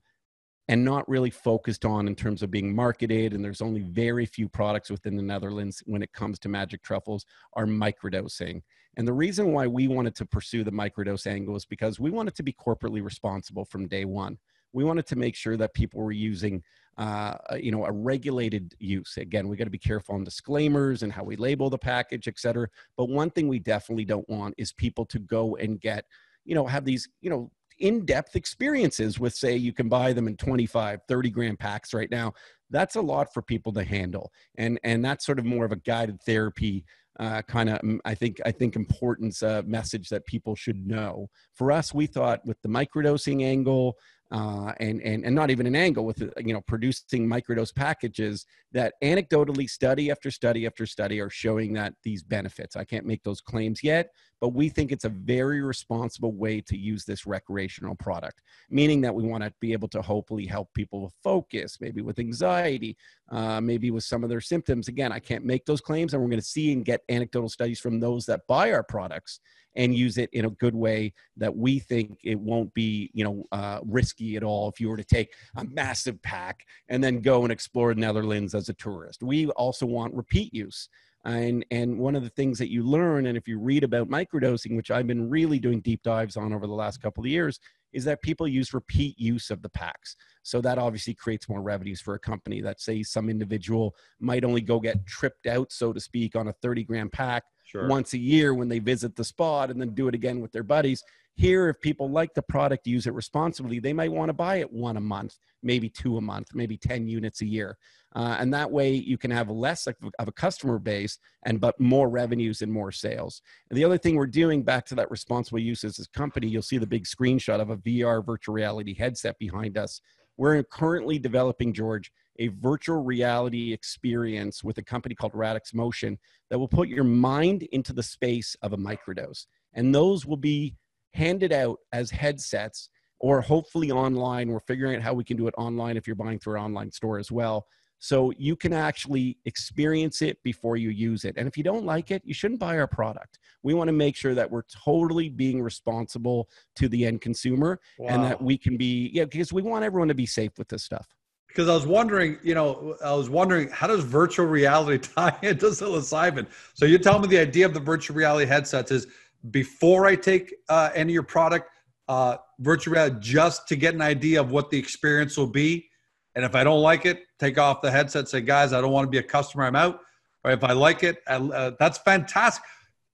and 0.68 0.84
not 0.84 1.08
really 1.08 1.30
focused 1.30 1.84
on 1.84 2.08
in 2.08 2.16
terms 2.16 2.42
of 2.42 2.50
being 2.50 2.74
marketed, 2.74 3.32
and 3.32 3.44
there's 3.44 3.62
only 3.62 3.82
very 3.82 4.26
few 4.26 4.48
products 4.48 4.90
within 4.90 5.16
the 5.16 5.22
Netherlands 5.22 5.82
when 5.86 6.02
it 6.02 6.12
comes 6.12 6.38
to 6.40 6.48
magic 6.48 6.82
truffles, 6.82 7.24
are 7.54 7.66
microdosing. 7.66 8.62
And 8.96 9.06
the 9.06 9.12
reason 9.12 9.52
why 9.52 9.68
we 9.68 9.86
wanted 9.86 10.14
to 10.16 10.26
pursue 10.26 10.64
the 10.64 10.72
microdose 10.72 11.26
angle 11.26 11.54
is 11.54 11.64
because 11.64 12.00
we 12.00 12.10
wanted 12.10 12.34
to 12.34 12.42
be 12.42 12.52
corporately 12.52 13.02
responsible 13.02 13.64
from 13.64 13.86
day 13.86 14.04
one. 14.04 14.38
We 14.72 14.84
wanted 14.84 15.06
to 15.06 15.16
make 15.16 15.36
sure 15.36 15.56
that 15.56 15.72
people 15.72 16.02
were 16.02 16.12
using 16.12 16.62
uh, 16.98 17.34
you 17.60 17.70
know, 17.70 17.84
a 17.84 17.92
regulated 17.92 18.74
use. 18.78 19.18
Again, 19.18 19.48
we 19.48 19.56
got 19.56 19.64
to 19.64 19.70
be 19.70 19.78
careful 19.78 20.14
on 20.14 20.24
disclaimers 20.24 21.02
and 21.02 21.12
how 21.12 21.24
we 21.24 21.36
label 21.36 21.68
the 21.68 21.78
package, 21.78 22.26
et 22.26 22.38
cetera. 22.38 22.68
But 22.96 23.08
one 23.08 23.30
thing 23.30 23.48
we 23.48 23.58
definitely 23.58 24.06
don't 24.06 24.28
want 24.28 24.54
is 24.56 24.72
people 24.72 25.04
to 25.06 25.18
go 25.18 25.56
and 25.56 25.80
get, 25.80 26.06
you 26.46 26.54
know, 26.54 26.66
have 26.66 26.84
these, 26.84 27.08
you 27.20 27.30
know, 27.30 27.50
in-depth 27.78 28.36
experiences 28.36 29.20
with 29.20 29.34
say 29.34 29.54
you 29.54 29.72
can 29.72 29.88
buy 29.88 30.12
them 30.12 30.26
in 30.26 30.34
25 30.36 31.00
30 31.06 31.30
gram 31.30 31.56
packs 31.58 31.92
right 31.92 32.10
now 32.10 32.32
that's 32.70 32.96
a 32.96 33.00
lot 33.00 33.28
for 33.34 33.42
people 33.42 33.70
to 33.70 33.84
handle 33.84 34.32
and 34.56 34.80
and 34.82 35.04
that's 35.04 35.26
sort 35.26 35.38
of 35.38 35.44
more 35.44 35.64
of 35.64 35.72
a 35.72 35.76
guided 35.76 36.18
therapy 36.22 36.84
uh, 37.20 37.42
kind 37.42 37.68
of 37.68 37.78
i 38.06 38.14
think 38.14 38.38
i 38.46 38.50
think 38.50 38.76
importance 38.76 39.42
uh, 39.42 39.60
message 39.66 40.08
that 40.08 40.24
people 40.24 40.54
should 40.54 40.86
know 40.86 41.28
for 41.52 41.70
us 41.70 41.92
we 41.92 42.06
thought 42.06 42.40
with 42.46 42.60
the 42.62 42.68
microdosing 42.68 43.44
angle 43.44 43.96
uh, 44.32 44.72
and, 44.80 45.00
and, 45.02 45.24
and 45.24 45.34
not 45.34 45.50
even 45.50 45.66
an 45.66 45.76
angle 45.76 46.04
with, 46.04 46.20
you 46.38 46.52
know, 46.52 46.60
producing 46.62 47.28
microdose 47.28 47.74
packages 47.74 48.44
that 48.72 48.94
anecdotally 49.02 49.68
study 49.68 50.10
after 50.10 50.30
study 50.30 50.66
after 50.66 50.84
study 50.84 51.20
are 51.20 51.30
showing 51.30 51.72
that 51.72 51.94
these 52.02 52.24
benefits. 52.24 52.74
I 52.74 52.84
can't 52.84 53.06
make 53.06 53.22
those 53.22 53.40
claims 53.40 53.84
yet, 53.84 54.08
but 54.40 54.50
we 54.50 54.68
think 54.68 54.92
it's 54.92 55.04
a 55.04 55.10
very 55.10 55.62
responsible 55.62 56.32
way 56.32 56.60
to 56.60 56.76
use 56.76 57.04
this 57.04 57.26
recreational 57.26 57.94
product, 57.94 58.42
meaning 58.70 59.00
that 59.00 59.14
we 59.14 59.24
want 59.24 59.42
to 59.42 59.52
be 59.60 59.72
able 59.72 59.88
to 59.88 60.02
hopefully 60.02 60.46
help 60.46 60.72
people 60.74 61.02
with 61.02 61.14
focus, 61.22 61.78
maybe 61.80 62.02
with 62.02 62.18
anxiety, 62.18 62.96
uh, 63.30 63.60
maybe 63.60 63.90
with 63.90 64.04
some 64.04 64.22
of 64.22 64.30
their 64.30 64.40
symptoms. 64.40 64.88
Again, 64.88 65.12
I 65.12 65.18
can't 65.18 65.44
make 65.44 65.64
those 65.64 65.80
claims, 65.80 66.12
and 66.12 66.22
we're 66.22 66.28
going 66.28 66.40
to 66.40 66.46
see 66.46 66.72
and 66.72 66.84
get 66.84 67.02
anecdotal 67.08 67.48
studies 67.48 67.80
from 67.80 68.00
those 68.00 68.26
that 68.26 68.46
buy 68.46 68.72
our 68.72 68.82
products 68.82 69.40
and 69.76 69.94
use 69.94 70.18
it 70.18 70.30
in 70.32 70.46
a 70.46 70.50
good 70.50 70.74
way 70.74 71.12
that 71.36 71.54
we 71.54 71.78
think 71.78 72.18
it 72.24 72.38
won't 72.38 72.72
be 72.74 73.10
you 73.12 73.24
know 73.24 73.44
uh, 73.52 73.78
risky 73.84 74.36
at 74.36 74.42
all 74.42 74.68
if 74.68 74.80
you 74.80 74.88
were 74.88 74.96
to 74.96 75.04
take 75.04 75.34
a 75.56 75.64
massive 75.64 76.20
pack 76.22 76.66
and 76.88 77.04
then 77.04 77.20
go 77.20 77.42
and 77.42 77.52
explore 77.52 77.94
the 77.94 78.00
netherlands 78.00 78.54
as 78.54 78.68
a 78.68 78.74
tourist 78.74 79.22
we 79.22 79.46
also 79.48 79.86
want 79.86 80.14
repeat 80.14 80.52
use 80.52 80.88
and 81.26 81.66
and 81.70 81.98
one 81.98 82.14
of 82.14 82.22
the 82.22 82.30
things 82.30 82.58
that 82.58 82.70
you 82.70 82.82
learn 82.82 83.26
and 83.26 83.36
if 83.36 83.48
you 83.48 83.58
read 83.58 83.82
about 83.84 84.08
microdosing 84.08 84.76
which 84.76 84.90
i've 84.90 85.06
been 85.06 85.28
really 85.28 85.58
doing 85.58 85.80
deep 85.80 86.02
dives 86.02 86.36
on 86.36 86.52
over 86.52 86.66
the 86.66 86.72
last 86.72 87.02
couple 87.02 87.22
of 87.22 87.28
years 87.28 87.58
is 87.92 88.04
that 88.04 88.22
people 88.22 88.46
use 88.46 88.72
repeat 88.72 89.18
use 89.18 89.50
of 89.50 89.60
the 89.62 89.68
packs 89.68 90.16
so 90.42 90.60
that 90.60 90.78
obviously 90.78 91.14
creates 91.14 91.48
more 91.48 91.62
revenues 91.62 92.00
for 92.00 92.14
a 92.14 92.18
company 92.18 92.60
that 92.60 92.80
say 92.80 93.02
some 93.02 93.28
individual 93.28 93.94
might 94.20 94.44
only 94.44 94.60
go 94.60 94.78
get 94.78 95.04
tripped 95.06 95.46
out 95.46 95.72
so 95.72 95.92
to 95.92 96.00
speak 96.00 96.36
on 96.36 96.48
a 96.48 96.52
30 96.62 96.84
gram 96.84 97.10
pack 97.10 97.42
sure. 97.66 97.88
once 97.88 98.12
a 98.12 98.18
year 98.18 98.54
when 98.54 98.68
they 98.68 98.78
visit 98.78 99.16
the 99.16 99.24
spot 99.24 99.70
and 99.70 99.80
then 99.80 99.94
do 99.94 100.08
it 100.08 100.14
again 100.14 100.40
with 100.40 100.52
their 100.52 100.62
buddies. 100.62 101.02
Here, 101.36 101.68
if 101.68 101.80
people 101.80 102.10
like 102.10 102.32
the 102.32 102.42
product, 102.42 102.86
use 102.86 103.06
it 103.06 103.12
responsibly, 103.12 103.78
they 103.78 103.92
might 103.92 104.10
want 104.10 104.30
to 104.30 104.32
buy 104.32 104.56
it 104.56 104.72
one 104.72 104.96
a 104.96 105.02
month, 105.02 105.36
maybe 105.62 105.90
two 105.90 106.16
a 106.16 106.20
month, 106.20 106.48
maybe 106.54 106.78
10 106.78 107.06
units 107.06 107.42
a 107.42 107.46
year. 107.46 107.76
Uh, 108.14 108.36
and 108.38 108.54
that 108.54 108.70
way 108.70 108.94
you 108.94 109.18
can 109.18 109.30
have 109.30 109.50
less 109.50 109.86
of 109.86 109.94
a 110.18 110.32
customer 110.32 110.78
base 110.78 111.18
and 111.44 111.60
but 111.60 111.78
more 111.78 112.08
revenues 112.08 112.62
and 112.62 112.72
more 112.72 112.90
sales. 112.90 113.42
And 113.68 113.76
the 113.76 113.84
other 113.84 113.98
thing 113.98 114.16
we're 114.16 114.26
doing 114.26 114.62
back 114.62 114.86
to 114.86 114.94
that 114.94 115.10
responsible 115.10 115.58
use 115.58 115.84
as 115.84 115.98
a 115.98 116.18
company, 116.18 116.46
you'll 116.46 116.62
see 116.62 116.78
the 116.78 116.86
big 116.86 117.04
screenshot 117.04 117.60
of 117.60 117.68
a 117.68 117.76
VR 117.76 118.24
virtual 118.24 118.54
reality 118.54 118.94
headset 118.94 119.38
behind 119.38 119.76
us. 119.76 120.00
We're 120.38 120.62
currently 120.62 121.18
developing, 121.18 121.74
George, 121.74 122.10
a 122.38 122.48
virtual 122.48 123.02
reality 123.02 123.72
experience 123.74 124.64
with 124.64 124.78
a 124.78 124.82
company 124.82 125.14
called 125.14 125.34
Radix 125.34 125.74
Motion 125.74 126.18
that 126.48 126.58
will 126.58 126.68
put 126.68 126.88
your 126.88 127.04
mind 127.04 127.62
into 127.72 127.92
the 127.92 128.02
space 128.02 128.56
of 128.62 128.72
a 128.72 128.78
microdose. 128.78 129.46
And 129.74 129.94
those 129.94 130.24
will 130.24 130.36
be 130.36 130.74
handed 131.16 131.52
out 131.52 131.78
as 131.92 132.10
headsets 132.10 132.90
or 133.18 133.40
hopefully 133.40 133.90
online. 133.90 134.48
We're 134.48 134.60
figuring 134.60 134.96
out 134.96 135.02
how 135.02 135.14
we 135.14 135.24
can 135.24 135.36
do 135.36 135.48
it 135.48 135.54
online 135.56 135.96
if 135.96 136.06
you're 136.06 136.16
buying 136.16 136.38
through 136.38 136.54
our 136.54 136.58
online 136.58 136.92
store 136.92 137.18
as 137.18 137.32
well. 137.32 137.66
So 137.98 138.30
you 138.36 138.56
can 138.56 138.74
actually 138.74 139.38
experience 139.46 140.20
it 140.20 140.42
before 140.42 140.76
you 140.76 140.90
use 140.90 141.24
it. 141.24 141.34
And 141.38 141.48
if 141.48 141.56
you 141.56 141.64
don't 141.64 141.86
like 141.86 142.10
it, 142.10 142.20
you 142.26 142.34
shouldn't 142.34 142.60
buy 142.60 142.78
our 142.78 142.86
product. 142.86 143.38
We 143.62 143.72
want 143.72 143.88
to 143.88 143.92
make 143.92 144.16
sure 144.16 144.34
that 144.34 144.50
we're 144.50 144.64
totally 144.84 145.30
being 145.30 145.62
responsible 145.62 146.50
to 146.76 146.88
the 146.88 147.06
end 147.06 147.22
consumer 147.22 147.80
wow. 147.98 148.08
and 148.10 148.24
that 148.24 148.42
we 148.42 148.58
can 148.58 148.76
be, 148.76 149.10
yeah, 149.14 149.24
because 149.24 149.50
we 149.52 149.62
want 149.62 149.82
everyone 149.82 150.08
to 150.08 150.14
be 150.14 150.26
safe 150.26 150.52
with 150.58 150.68
this 150.68 150.84
stuff 150.84 151.08
because 151.56 151.70
I 151.70 151.74
was 151.74 151.86
wondering, 151.86 152.36
you 152.42 152.54
know, 152.54 152.98
I 153.02 153.14
was 153.14 153.30
wondering 153.30 153.70
how 153.70 153.86
does 153.86 154.04
virtual 154.04 154.44
reality 154.44 154.98
tie 155.16 155.34
into 155.42 155.66
psilocybin? 155.66 156.46
So 156.74 156.84
you 156.84 156.98
tell 156.98 157.18
me 157.18 157.28
the 157.28 157.38
idea 157.38 157.64
of 157.64 157.72
the 157.72 157.80
virtual 157.80 158.14
reality 158.14 158.44
headsets 158.44 158.90
is 158.90 159.06
before 159.50 160.06
I 160.06 160.16
take 160.16 160.54
uh, 160.68 160.90
any 160.94 161.12
of 161.12 161.14
your 161.14 161.22
product, 161.22 161.70
uh, 162.08 162.36
virtual 162.60 162.94
reality, 162.94 163.16
just 163.20 163.68
to 163.68 163.76
get 163.76 163.94
an 163.94 164.02
idea 164.02 164.40
of 164.40 164.50
what 164.50 164.70
the 164.70 164.78
experience 164.78 165.36
will 165.36 165.46
be. 165.46 165.88
And 166.34 166.44
if 166.44 166.54
I 166.54 166.64
don't 166.64 166.82
like 166.82 167.06
it, 167.06 167.24
take 167.38 167.58
off 167.58 167.82
the 167.82 167.90
headset. 167.90 168.28
Say, 168.28 168.42
guys, 168.42 168.72
I 168.72 168.80
don't 168.80 168.92
want 168.92 169.06
to 169.06 169.10
be 169.10 169.18
a 169.18 169.22
customer. 169.22 169.64
I'm 169.64 169.76
out. 169.76 170.00
Or 170.44 170.50
if 170.50 170.62
I 170.62 170.72
like 170.72 171.02
it, 171.02 171.22
uh, 171.26 171.72
that's 171.78 171.98
fantastic. 171.98 172.62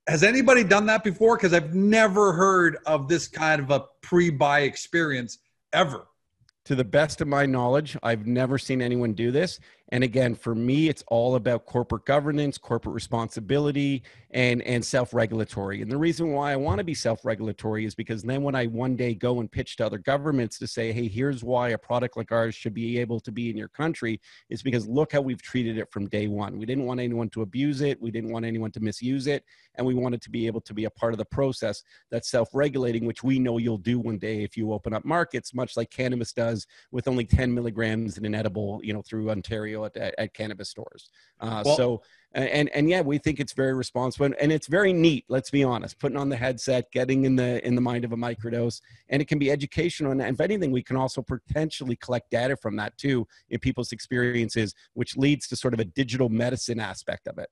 Has 0.07 0.23
anybody 0.23 0.63
done 0.63 0.85
that 0.87 1.03
before? 1.03 1.37
Because 1.37 1.53
I've 1.53 1.73
never 1.73 2.33
heard 2.33 2.77
of 2.85 3.07
this 3.07 3.27
kind 3.27 3.61
of 3.61 3.71
a 3.71 3.85
pre-buy 4.01 4.61
experience 4.61 5.39
ever 5.71 6.07
to 6.65 6.75
the 6.75 6.83
best 6.83 7.19
of 7.21 7.27
my 7.27 7.45
knowledge, 7.45 7.97
I've 8.03 8.25
never 8.25 8.57
seen 8.57 8.81
anyone 8.81 9.13
do 9.13 9.31
this. 9.31 9.59
And 9.89 10.03
again, 10.03 10.33
for 10.33 10.55
me, 10.55 10.87
it's 10.87 11.03
all 11.07 11.35
about 11.35 11.65
corporate 11.65 12.05
governance, 12.05 12.57
corporate 12.57 12.95
responsibility, 12.95 14.03
and 14.31 14.61
and 14.63 14.83
self-regulatory. 14.83 15.81
And 15.81 15.91
the 15.91 15.97
reason 15.97 16.31
why 16.31 16.53
I 16.53 16.55
want 16.55 16.79
to 16.79 16.83
be 16.83 16.95
self-regulatory 16.95 17.85
is 17.85 17.93
because 17.93 18.23
then 18.23 18.41
when 18.41 18.55
I 18.55 18.65
one 18.65 18.95
day 18.95 19.13
go 19.13 19.39
and 19.39 19.51
pitch 19.51 19.75
to 19.77 19.85
other 19.85 19.97
governments 19.97 20.57
to 20.59 20.67
say, 20.67 20.91
hey, 20.91 21.07
here's 21.07 21.43
why 21.43 21.69
a 21.69 21.77
product 21.77 22.17
like 22.17 22.31
ours 22.31 22.55
should 22.55 22.73
be 22.73 22.97
able 22.97 23.19
to 23.19 23.31
be 23.31 23.49
in 23.49 23.57
your 23.57 23.67
country, 23.67 24.19
is 24.49 24.63
because 24.63 24.87
look 24.87 25.11
how 25.11 25.21
we've 25.21 25.41
treated 25.41 25.77
it 25.77 25.91
from 25.91 26.07
day 26.07 26.27
one. 26.27 26.57
We 26.57 26.65
didn't 26.65 26.85
want 26.85 26.99
anyone 26.99 27.29
to 27.29 27.41
abuse 27.41 27.81
it, 27.81 28.01
we 28.01 28.09
didn't 28.09 28.31
want 28.31 28.45
anyone 28.45 28.71
to 28.71 28.79
misuse 28.79 29.27
it, 29.27 29.43
and 29.75 29.85
we 29.85 29.93
wanted 29.93 30.21
to 30.23 30.29
be 30.29 30.47
able 30.47 30.61
to 30.61 30.73
be 30.73 30.85
a 30.85 30.89
part 30.89 31.13
of 31.13 31.17
the 31.17 31.25
process 31.25 31.83
that's 32.09 32.29
self-regulating, 32.31 33.05
which 33.05 33.23
we 33.23 33.37
know 33.37 33.57
you'll 33.57 33.77
do 33.77 33.99
one 33.99 34.17
day 34.17 34.43
if 34.43 34.55
you 34.55 34.71
open 34.71 34.93
up 34.93 35.03
markets, 35.05 35.53
much 35.53 35.77
like 35.77 35.91
cannabis 35.91 36.31
does 36.31 36.65
with 36.91 37.07
only 37.07 37.25
10 37.25 37.53
milligrams 37.53 38.17
in 38.17 38.25
an 38.25 38.33
edible, 38.33 38.79
you 38.83 38.93
know, 38.93 39.01
through 39.01 39.29
Ontario 39.29 39.72
at, 39.81 39.97
at, 39.97 40.15
at 40.17 40.33
cannabis 40.33 40.69
stores. 40.69 41.09
Uh, 41.39 41.63
well, 41.65 41.75
so 41.75 42.01
and 42.35 42.69
and 42.69 42.89
yeah, 42.89 43.01
we 43.01 43.17
think 43.17 43.39
it's 43.39 43.53
very 43.53 43.73
responsible 43.73 44.33
and 44.39 44.51
it's 44.51 44.67
very 44.67 44.91
neat. 44.91 45.25
Let's 45.29 45.51
be 45.51 45.63
honest, 45.63 45.99
putting 45.99 46.17
on 46.17 46.29
the 46.29 46.35
headset, 46.35 46.91
getting 46.91 47.25
in 47.25 47.35
the 47.35 47.65
in 47.65 47.75
the 47.75 47.81
mind 47.81 48.05
of 48.05 48.11
a 48.11 48.15
microdose, 48.15 48.81
and 49.09 49.21
it 49.21 49.27
can 49.27 49.37
be 49.37 49.51
educational. 49.51 50.11
And 50.11 50.21
if 50.21 50.41
anything, 50.41 50.71
we 50.71 50.81
can 50.81 50.97
also 50.97 51.21
potentially 51.21 51.95
collect 51.95 52.31
data 52.31 52.55
from 52.55 52.75
that 52.77 52.97
too 52.97 53.27
in 53.49 53.59
people's 53.59 53.91
experiences, 53.91 54.73
which 54.93 55.15
leads 55.15 55.47
to 55.49 55.55
sort 55.55 55.73
of 55.73 55.79
a 55.79 55.85
digital 55.85 56.29
medicine 56.29 56.79
aspect 56.79 57.27
of 57.27 57.37
it. 57.37 57.49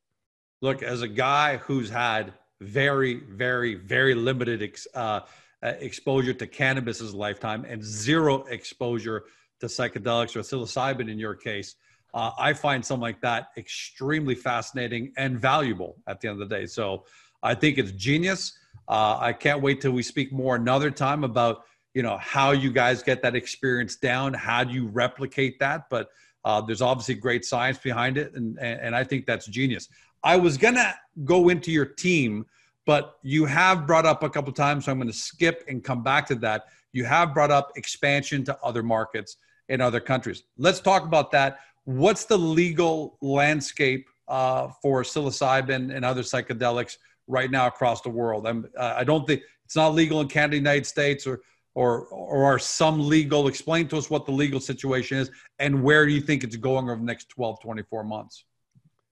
Look, 0.62 0.82
as 0.82 1.02
a 1.02 1.08
guy 1.08 1.58
who's 1.58 1.90
had 1.90 2.34
very, 2.60 3.16
very, 3.16 3.76
very 3.76 4.16
limited 4.16 4.62
ex, 4.64 4.88
uh, 4.94 5.22
uh 5.64 5.74
exposure 5.80 6.34
to 6.34 6.48
cannabis 6.48 7.00
his 7.00 7.14
lifetime 7.14 7.66
and 7.68 7.84
zero 7.84 8.44
exposure 8.46 9.26
to 9.60 9.68
psychedelics 9.68 10.36
or 10.36 10.40
psilocybin 10.40 11.10
in 11.10 11.20
your 11.20 11.36
case 11.36 11.76
uh, 12.14 12.32
I 12.38 12.54
find 12.54 12.86
something 12.86 13.02
like 13.02 13.22
that 13.22 13.50
extremely 13.58 14.36
fascinating 14.36 15.14
and 15.18 15.40
valuable 15.40 15.98
at 16.08 16.20
the 16.20 16.28
end 16.30 16.42
of 16.42 16.50
the 16.50 16.56
day. 16.56 16.66
So 16.66 17.06
I 17.42 17.56
think 17.56 17.78
it's 17.78 17.92
genius. 17.92 18.58
Uh, 18.88 19.18
I 19.20 19.34
can't 19.34 19.62
wait 19.62 19.82
till 19.82 19.92
we 19.92 20.04
speak 20.04 20.32
more 20.32 20.56
another 20.56 20.92
time 20.92 21.24
about 21.24 21.64
you 21.94 22.04
know 22.04 22.18
how 22.18 22.52
you 22.52 22.72
guys 22.72 23.04
get 23.04 23.22
that 23.22 23.36
experience 23.36 23.96
down. 23.98 24.34
How 24.34 24.64
do 24.64 24.74
you 24.74 24.88
replicate 24.88 25.60
that? 25.60 25.90
But 25.90 26.10
uh, 26.46 26.62
there's 26.62 26.82
obviously 26.82 27.16
great 27.16 27.46
science 27.46 27.78
behind 27.78 28.18
it, 28.18 28.34
and, 28.34 28.58
and 28.60 28.80
and 28.80 28.96
I 28.96 29.04
think 29.04 29.26
that's 29.26 29.46
genius. 29.48 29.90
I 30.24 30.38
was 30.38 30.58
gonna 30.58 30.94
go 31.26 31.50
into 31.50 31.72
your 31.72 31.86
team, 31.86 32.46
but 32.86 33.18
you 33.24 33.46
have 33.46 33.86
brought 33.86 34.06
up 34.06 34.24
a 34.24 34.30
couple 34.30 34.54
times, 34.54 34.86
so 34.86 34.92
I'm 34.92 35.02
to 35.02 35.14
skip 35.14 35.64
and 35.68 35.84
come 35.84 36.04
back 36.04 36.28
to 36.28 36.36
that. 36.36 36.66
You 36.94 37.06
have 37.06 37.34
brought 37.34 37.52
up 37.52 37.72
expansion 37.76 38.44
to 38.46 38.58
other 38.64 38.84
markets 38.84 39.38
in 39.70 39.82
other 39.82 40.00
countries. 40.00 40.44
Let's 40.58 40.80
talk 40.80 41.04
about 41.04 41.32
that 41.32 41.60
what's 41.98 42.26
the 42.26 42.38
legal 42.38 43.18
landscape 43.22 44.08
uh, 44.28 44.70
for 44.82 45.04
psilocybin 45.04 45.96
and 45.96 46.06
other 46.06 46.22
psychedelics 46.22 46.98
right 47.28 47.52
now 47.52 47.68
across 47.68 48.02
the 48.02 48.10
world? 48.10 48.48
I'm, 48.48 48.68
uh, 48.78 48.96
I 48.98 49.04
don't 49.04 49.26
think 49.28 49.42
it's 49.66 49.76
not 49.76 49.94
legal 49.94 50.22
in 50.22 50.28
Canada, 50.28 50.58
United 50.58 50.86
States, 50.86 51.26
or 51.26 51.42
or 51.76 52.06
or 52.08 52.44
are 52.44 52.60
some 52.60 53.08
legal? 53.08 53.48
Explain 53.48 53.88
to 53.90 53.98
us 53.98 54.10
what 54.10 54.26
the 54.26 54.32
legal 54.32 54.60
situation 54.60 55.18
is 55.18 55.32
and 55.60 55.82
where 55.82 56.06
do 56.06 56.12
you 56.12 56.22
think 56.22 56.44
it's 56.44 56.58
going 56.58 56.90
over 56.90 56.98
the 56.98 57.06
next 57.06 57.30
12, 57.30 57.62
24 57.62 58.04
months? 58.04 58.44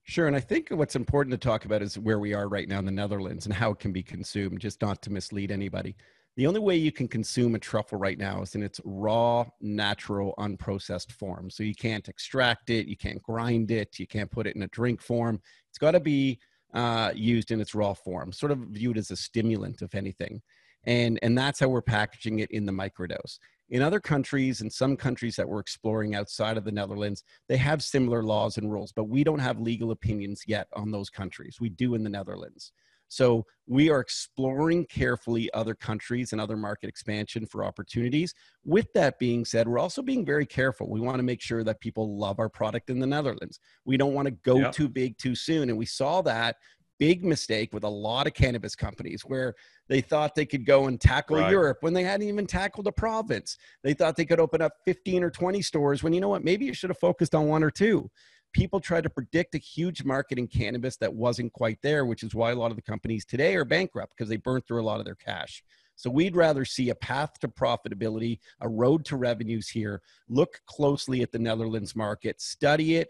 Sure. 0.10 0.26
And 0.26 0.36
I 0.36 0.40
think 0.40 0.70
what's 0.72 0.96
important 0.96 1.32
to 1.34 1.38
talk 1.38 1.66
about 1.66 1.84
is 1.84 2.00
where 2.00 2.18
we 2.18 2.34
are 2.34 2.50
right 2.50 2.68
now 2.68 2.80
in 2.80 2.86
the 2.86 2.92
Netherlands 2.92 3.46
and 3.46 3.54
how 3.54 3.70
it 3.70 3.78
can 3.78 3.92
be 3.92 4.02
consumed, 4.02 4.60
just 4.60 4.82
not 4.82 5.04
to 5.04 5.12
mislead 5.12 5.52
anybody. 5.52 5.96
The 6.36 6.48
only 6.48 6.60
way 6.60 6.76
you 6.78 6.92
can 6.92 7.08
consume 7.08 7.54
a 7.54 7.60
truffle 7.60 8.00
right 8.00 8.18
now 8.18 8.42
is 8.42 8.56
in 8.56 8.64
its 8.64 8.82
raw, 8.84 9.46
natural, 9.62 10.34
unprocessed 10.40 11.12
form. 11.12 11.52
So 11.52 11.62
you 11.62 11.76
can't 11.76 12.10
extract 12.10 12.72
it, 12.72 12.88
you 12.88 12.98
can't 12.98 13.22
grind 13.22 13.70
it, 13.70 14.00
you 14.00 14.08
can't 14.08 14.32
put 14.32 14.48
it 14.48 14.56
in 14.56 14.64
a 14.64 14.68
drink 14.70 15.00
form. 15.00 15.40
It's 15.70 15.78
got 15.78 15.92
to 15.92 16.00
be 16.00 16.40
uh, 16.74 17.12
used 17.14 17.52
in 17.52 17.62
its 17.62 17.76
raw 17.76 17.94
form, 17.94 18.32
sort 18.32 18.52
of 18.52 18.58
viewed 18.72 18.98
as 18.98 19.12
a 19.12 19.16
stimulant, 19.16 19.84
if 19.84 19.94
anything. 19.94 20.42
And, 20.86 21.20
and 21.22 21.38
that's 21.38 21.60
how 21.60 21.68
we're 21.68 21.84
packaging 21.84 22.40
it 22.40 22.50
in 22.50 22.66
the 22.66 22.72
microdose. 22.72 23.38
In 23.70 23.82
other 23.82 24.00
countries 24.00 24.62
and 24.62 24.72
some 24.72 24.98
countries 24.98 25.36
that 25.36 25.48
we're 25.48 25.60
exploring 25.60 26.16
outside 26.16 26.58
of 26.58 26.66
the 26.66 26.72
Netherlands, 26.72 27.24
they 27.48 27.58
have 27.58 27.84
similar 27.84 28.24
laws 28.24 28.58
and 28.58 28.72
rules, 28.72 28.92
but 28.92 29.06
we 29.06 29.24
don't 29.24 29.40
have 29.40 29.60
legal 29.60 29.92
opinions 29.92 30.44
yet 30.48 30.68
on 30.74 30.92
those 30.92 31.10
countries. 31.10 31.58
We 31.60 31.70
do 31.70 31.96
in 31.96 32.04
the 32.04 32.10
Netherlands. 32.10 32.72
So 33.10 33.46
we 33.68 33.90
are 33.90 34.00
exploring 34.00 34.86
carefully 34.86 35.52
other 35.54 35.74
countries 35.74 36.32
and 36.32 36.40
other 36.40 36.56
market 36.56 36.88
expansion 36.88 37.46
for 37.48 37.66
opportunities. 37.66 38.36
With 38.64 38.88
that 38.94 39.18
being 39.18 39.46
said, 39.46 39.68
we're 39.68 39.80
also 39.80 40.04
being 40.04 40.24
very 40.24 40.46
careful. 40.46 40.90
We 40.90 41.00
want 41.00 41.18
to 41.18 41.24
make 41.24 41.42
sure 41.42 41.64
that 41.64 41.82
people 41.82 42.18
love 42.18 42.40
our 42.40 42.50
product 42.50 42.92
in 42.92 43.00
the 43.00 43.08
Netherlands. 43.08 43.60
We 43.84 43.98
don't 43.98 44.14
want 44.14 44.28
to 44.28 44.32
go 44.32 44.60
yep. 44.60 44.74
too 44.74 44.88
big 44.88 45.18
too 45.18 45.36
soon. 45.36 45.70
And 45.70 45.78
we 45.78 45.88
saw 45.88 46.22
that 46.22 46.58
big 47.00 47.24
mistake 47.24 47.74
with 47.74 47.84
a 47.84 47.90
lot 47.90 48.28
of 48.28 48.34
cannabis 48.34 48.76
companies 48.76 49.24
where 49.24 49.56
they 49.88 50.02
thought 50.02 50.36
they 50.36 50.46
could 50.46 50.66
go 50.66 50.86
and 50.86 51.02
tackle 51.02 51.38
right. 51.38 51.50
Europe 51.50 51.78
when 51.82 51.94
they 51.94 52.04
hadn't 52.04 52.28
even 52.28 52.46
tackled 52.46 52.86
a 52.88 52.92
province. 52.92 53.58
They 53.84 53.94
thought 53.94 54.16
they 54.16 54.26
could 54.26 54.40
open 54.40 54.62
up 54.62 54.74
15 54.86 55.24
or 55.24 55.32
20 55.32 55.62
stores 55.62 56.04
when 56.04 56.14
you 56.14 56.22
know 56.22 56.30
what, 56.30 56.44
maybe 56.44 56.66
you 56.66 56.74
should 56.74 56.90
have 56.90 57.00
focused 57.00 57.34
on 57.34 57.48
one 57.48 57.64
or 57.64 57.72
two. 57.72 58.12
People 58.52 58.80
tried 58.80 59.04
to 59.04 59.10
predict 59.10 59.56
a 59.56 59.60
huge 59.60 60.04
market 60.04 60.38
in 60.38 60.48
cannabis 60.48 60.98
that 60.98 61.14
wasn't 61.14 61.54
quite 61.54 61.78
there, 61.82 62.06
which 62.06 62.24
is 62.24 62.36
why 62.36 62.52
a 62.52 62.56
lot 62.56 62.72
of 62.72 62.78
the 62.78 62.82
companies 62.82 63.24
today 63.24 63.56
are 63.56 63.66
bankrupt 63.66 64.14
because 64.16 64.30
they 64.30 64.38
burned 64.38 64.66
through 64.66 64.82
a 64.82 64.84
lot 64.84 65.00
of 65.00 65.06
their 65.06 65.16
cash. 65.16 65.64
So 66.00 66.10
we'd 66.10 66.38
rather 66.38 66.64
see 66.64 66.92
a 66.92 66.96
path 66.96 67.38
to 67.42 67.50
profitability, 67.50 68.40
a 68.62 68.70
road 68.70 69.04
to 69.06 69.18
revenues 69.18 69.68
here. 69.68 70.02
Look 70.30 70.62
closely 70.66 71.22
at 71.22 71.34
the 71.34 71.40
Netherlands 71.40 71.94
market, 71.94 72.40
study 72.40 72.96
it, 72.96 73.10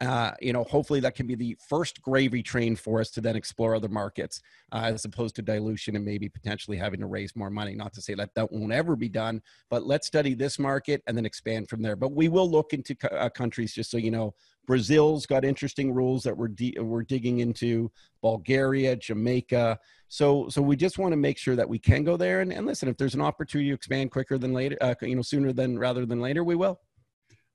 uh, 0.00 0.32
you 0.40 0.52
know, 0.52 0.64
hopefully 0.64 1.00
that 1.00 1.14
can 1.14 1.26
be 1.26 1.34
the 1.34 1.56
first 1.68 2.02
gravy 2.02 2.42
train 2.42 2.76
for 2.76 3.00
us 3.00 3.10
to 3.10 3.20
then 3.20 3.34
explore 3.34 3.74
other 3.74 3.88
markets, 3.88 4.42
uh, 4.72 4.82
as 4.84 5.04
opposed 5.04 5.34
to 5.36 5.42
dilution 5.42 5.96
and 5.96 6.04
maybe 6.04 6.28
potentially 6.28 6.76
having 6.76 7.00
to 7.00 7.06
raise 7.06 7.34
more 7.34 7.50
money. 7.50 7.74
Not 7.74 7.94
to 7.94 8.02
say 8.02 8.14
that 8.14 8.34
that 8.34 8.52
won't 8.52 8.72
ever 8.72 8.94
be 8.94 9.08
done, 9.08 9.40
but 9.70 9.86
let's 9.86 10.06
study 10.06 10.34
this 10.34 10.58
market 10.58 11.02
and 11.06 11.16
then 11.16 11.24
expand 11.24 11.68
from 11.68 11.80
there. 11.80 11.96
But 11.96 12.12
we 12.12 12.28
will 12.28 12.50
look 12.50 12.74
into 12.74 12.94
uh, 13.10 13.30
countries, 13.30 13.72
just 13.72 13.90
so 13.90 13.96
you 13.96 14.10
know. 14.10 14.34
Brazil's 14.66 15.26
got 15.26 15.44
interesting 15.44 15.94
rules 15.94 16.24
that 16.24 16.36
we're 16.36 16.48
de- 16.48 16.76
we're 16.80 17.04
digging 17.04 17.38
into. 17.38 17.90
Bulgaria, 18.22 18.96
Jamaica. 18.96 19.78
So 20.08 20.48
so 20.48 20.60
we 20.60 20.74
just 20.74 20.98
want 20.98 21.12
to 21.12 21.16
make 21.16 21.38
sure 21.38 21.54
that 21.54 21.68
we 21.68 21.78
can 21.78 22.02
go 22.02 22.16
there. 22.16 22.40
And, 22.40 22.52
and 22.52 22.66
listen, 22.66 22.88
if 22.88 22.96
there's 22.96 23.14
an 23.14 23.20
opportunity 23.20 23.70
to 23.70 23.74
expand 23.74 24.10
quicker 24.10 24.36
than 24.36 24.52
later, 24.52 24.76
uh, 24.80 24.94
you 25.02 25.14
know, 25.14 25.22
sooner 25.22 25.52
than 25.52 25.78
rather 25.78 26.04
than 26.04 26.20
later, 26.20 26.42
we 26.42 26.56
will. 26.56 26.80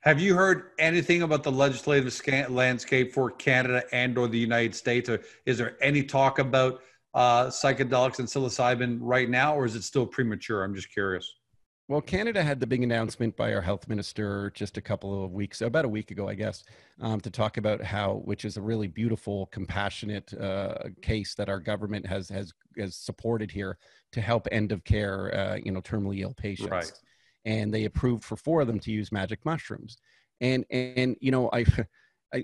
Have 0.02 0.20
you 0.20 0.34
heard 0.34 0.72
anything 0.80 1.22
about 1.22 1.44
the 1.44 1.52
legislative 1.52 2.20
landscape 2.50 3.14
for 3.14 3.30
Canada 3.30 3.84
and 3.92 4.18
or 4.18 4.28
the 4.28 4.40
United 4.40 4.74
States? 4.74 5.08
Or 5.08 5.22
is 5.46 5.60
there 5.60 5.78
any 5.80 6.02
talk 6.02 6.40
about 6.40 6.82
uh, 7.14 7.46
psychedelics 7.48 8.18
and 8.18 8.28
psilocybin 8.28 8.98
right 9.00 9.30
now, 9.30 9.56
or 9.56 9.64
is 9.66 9.76
it 9.76 9.84
still 9.84 10.08
premature? 10.08 10.64
I'm 10.64 10.74
just 10.74 10.92
curious. 10.92 11.32
Well, 11.88 12.02
Canada 12.02 12.42
had 12.42 12.60
the 12.60 12.66
big 12.66 12.82
announcement 12.82 13.36
by 13.36 13.54
our 13.54 13.62
health 13.62 13.88
minister 13.88 14.52
just 14.56 14.78
a 14.78 14.82
couple 14.82 15.24
of 15.24 15.34
weeks, 15.34 15.62
about 15.62 15.86
a 15.86 15.90
week 15.90 16.10
ago, 16.10 16.28
I 16.28 16.36
guess, 16.36 16.64
um, 17.02 17.20
to 17.22 17.30
talk 17.30 17.58
about 17.58 17.84
how, 17.84 18.22
which 18.24 18.44
is 18.44 18.58
a 18.58 18.62
really 18.62 18.88
beautiful, 18.88 19.48
compassionate 19.48 20.34
uh, 20.34 20.76
case 21.04 21.36
that 21.36 21.50
our 21.50 21.60
government 21.60 22.08
has 22.08 22.28
has 22.30 22.54
has 22.78 22.96
supported 22.96 23.52
here 23.52 23.78
to 24.14 24.22
help 24.22 24.48
end 24.52 24.72
of 24.72 24.84
care, 24.84 25.36
uh, 25.36 25.60
you 25.64 25.72
know, 25.72 25.82
terminally 25.82 26.22
ill 26.22 26.34
patients. 26.34 26.72
Right 26.72 26.92
and 27.46 27.74
they 27.74 27.86
approved 27.86 28.24
for 28.24 28.36
four 28.36 28.62
of 28.62 28.68
them 28.68 28.80
to 28.80 28.92
use 28.92 29.12
magic 29.12 29.40
mushrooms. 29.46 29.98
And 30.40 30.66
and 30.70 31.18
you 31.20 31.32
know, 31.32 31.50
I 31.54 31.66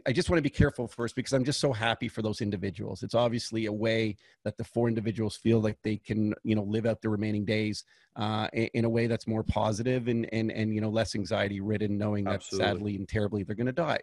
I, 0.06 0.12
just 0.12 0.30
want 0.30 0.38
to 0.38 0.44
be 0.44 0.50
careful 0.50 0.88
first 0.88 1.16
because 1.16 1.32
I'm 1.32 1.46
just 1.46 1.62
so 1.62 1.72
happy 1.72 2.10
for 2.10 2.22
those 2.22 2.42
individuals. 2.42 3.04
It's 3.04 3.16
obviously 3.16 3.68
a 3.68 3.72
way 3.72 4.18
that 4.44 4.58
the 4.58 4.66
four 4.66 4.90
individuals 4.90 5.38
feel 5.38 5.62
like 5.62 5.78
they 5.82 5.96
can, 5.96 6.34
you 6.44 6.56
know, 6.56 6.64
live 6.64 6.86
out 6.86 7.02
the 7.02 7.08
remaining 7.08 7.46
days 7.46 7.86
uh, 8.18 8.50
in, 8.52 8.84
a 8.84 8.90
way 8.90 9.08
that's 9.08 9.28
more 9.28 9.44
positive 9.44 10.08
and 10.08 10.28
and 10.34 10.52
and 10.52 10.74
you 10.74 10.82
know 10.82 10.90
less 10.90 11.16
anxiety 11.16 11.62
ridden, 11.62 11.98
knowing 11.98 12.28
Absolutely. 12.28 12.66
that 12.66 12.74
sadly 12.74 12.96
and 12.96 13.08
terribly 13.08 13.44
they're 13.44 13.56
going 13.56 13.68
to 13.68 13.72
die. 13.72 14.00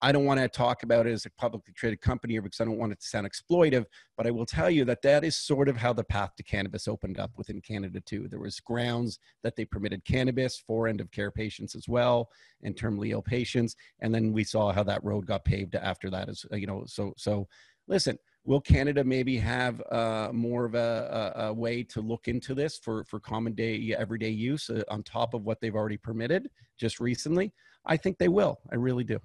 I 0.00 0.12
don't 0.12 0.24
want 0.24 0.38
to 0.38 0.48
talk 0.48 0.84
about 0.84 1.06
it 1.06 1.12
as 1.12 1.26
a 1.26 1.30
publicly 1.30 1.74
traded 1.74 2.00
company 2.00 2.38
because 2.38 2.60
I 2.60 2.64
don't 2.64 2.78
want 2.78 2.92
it 2.92 3.00
to 3.00 3.06
sound 3.06 3.28
exploitive, 3.28 3.84
but 4.16 4.26
I 4.26 4.30
will 4.30 4.46
tell 4.46 4.70
you 4.70 4.84
that 4.84 5.02
that 5.02 5.24
is 5.24 5.36
sort 5.36 5.68
of 5.68 5.76
how 5.76 5.92
the 5.92 6.04
path 6.04 6.36
to 6.36 6.44
cannabis 6.44 6.86
opened 6.86 7.18
up 7.18 7.32
within 7.36 7.60
Canada 7.60 8.00
too. 8.00 8.28
There 8.28 8.38
was 8.38 8.60
grounds 8.60 9.18
that 9.42 9.56
they 9.56 9.64
permitted 9.64 10.04
cannabis 10.04 10.62
for 10.64 10.86
end 10.86 11.00
of 11.00 11.10
care 11.10 11.32
patients 11.32 11.74
as 11.74 11.88
well 11.88 12.30
and 12.62 12.76
terminally 12.76 13.10
ill 13.10 13.22
patients, 13.22 13.74
and 14.00 14.14
then 14.14 14.32
we 14.32 14.44
saw 14.44 14.72
how 14.72 14.84
that 14.84 15.02
road 15.02 15.26
got 15.26 15.44
paved 15.44 15.74
after 15.74 16.10
that. 16.10 16.28
As 16.28 16.44
you 16.52 16.66
know, 16.66 16.84
so 16.86 17.14
so 17.16 17.48
listen. 17.86 18.18
Will 18.44 18.60
Canada 18.62 19.04
maybe 19.04 19.36
have 19.36 19.82
uh, 19.92 20.30
more 20.32 20.64
of 20.64 20.74
a, 20.74 21.34
a, 21.36 21.48
a, 21.48 21.52
way 21.52 21.82
to 21.82 22.00
look 22.00 22.28
into 22.28 22.54
this 22.54 22.78
for, 22.78 23.04
for 23.04 23.20
common 23.20 23.52
day, 23.52 23.94
everyday 23.98 24.30
use 24.30 24.70
uh, 24.70 24.82
on 24.88 25.02
top 25.02 25.34
of 25.34 25.42
what 25.44 25.60
they've 25.60 25.74
already 25.74 25.98
permitted 25.98 26.48
just 26.78 26.98
recently? 26.98 27.52
I 27.84 27.98
think 27.98 28.16
they 28.16 28.28
will. 28.28 28.58
I 28.72 28.76
really 28.76 29.04
do. 29.04 29.18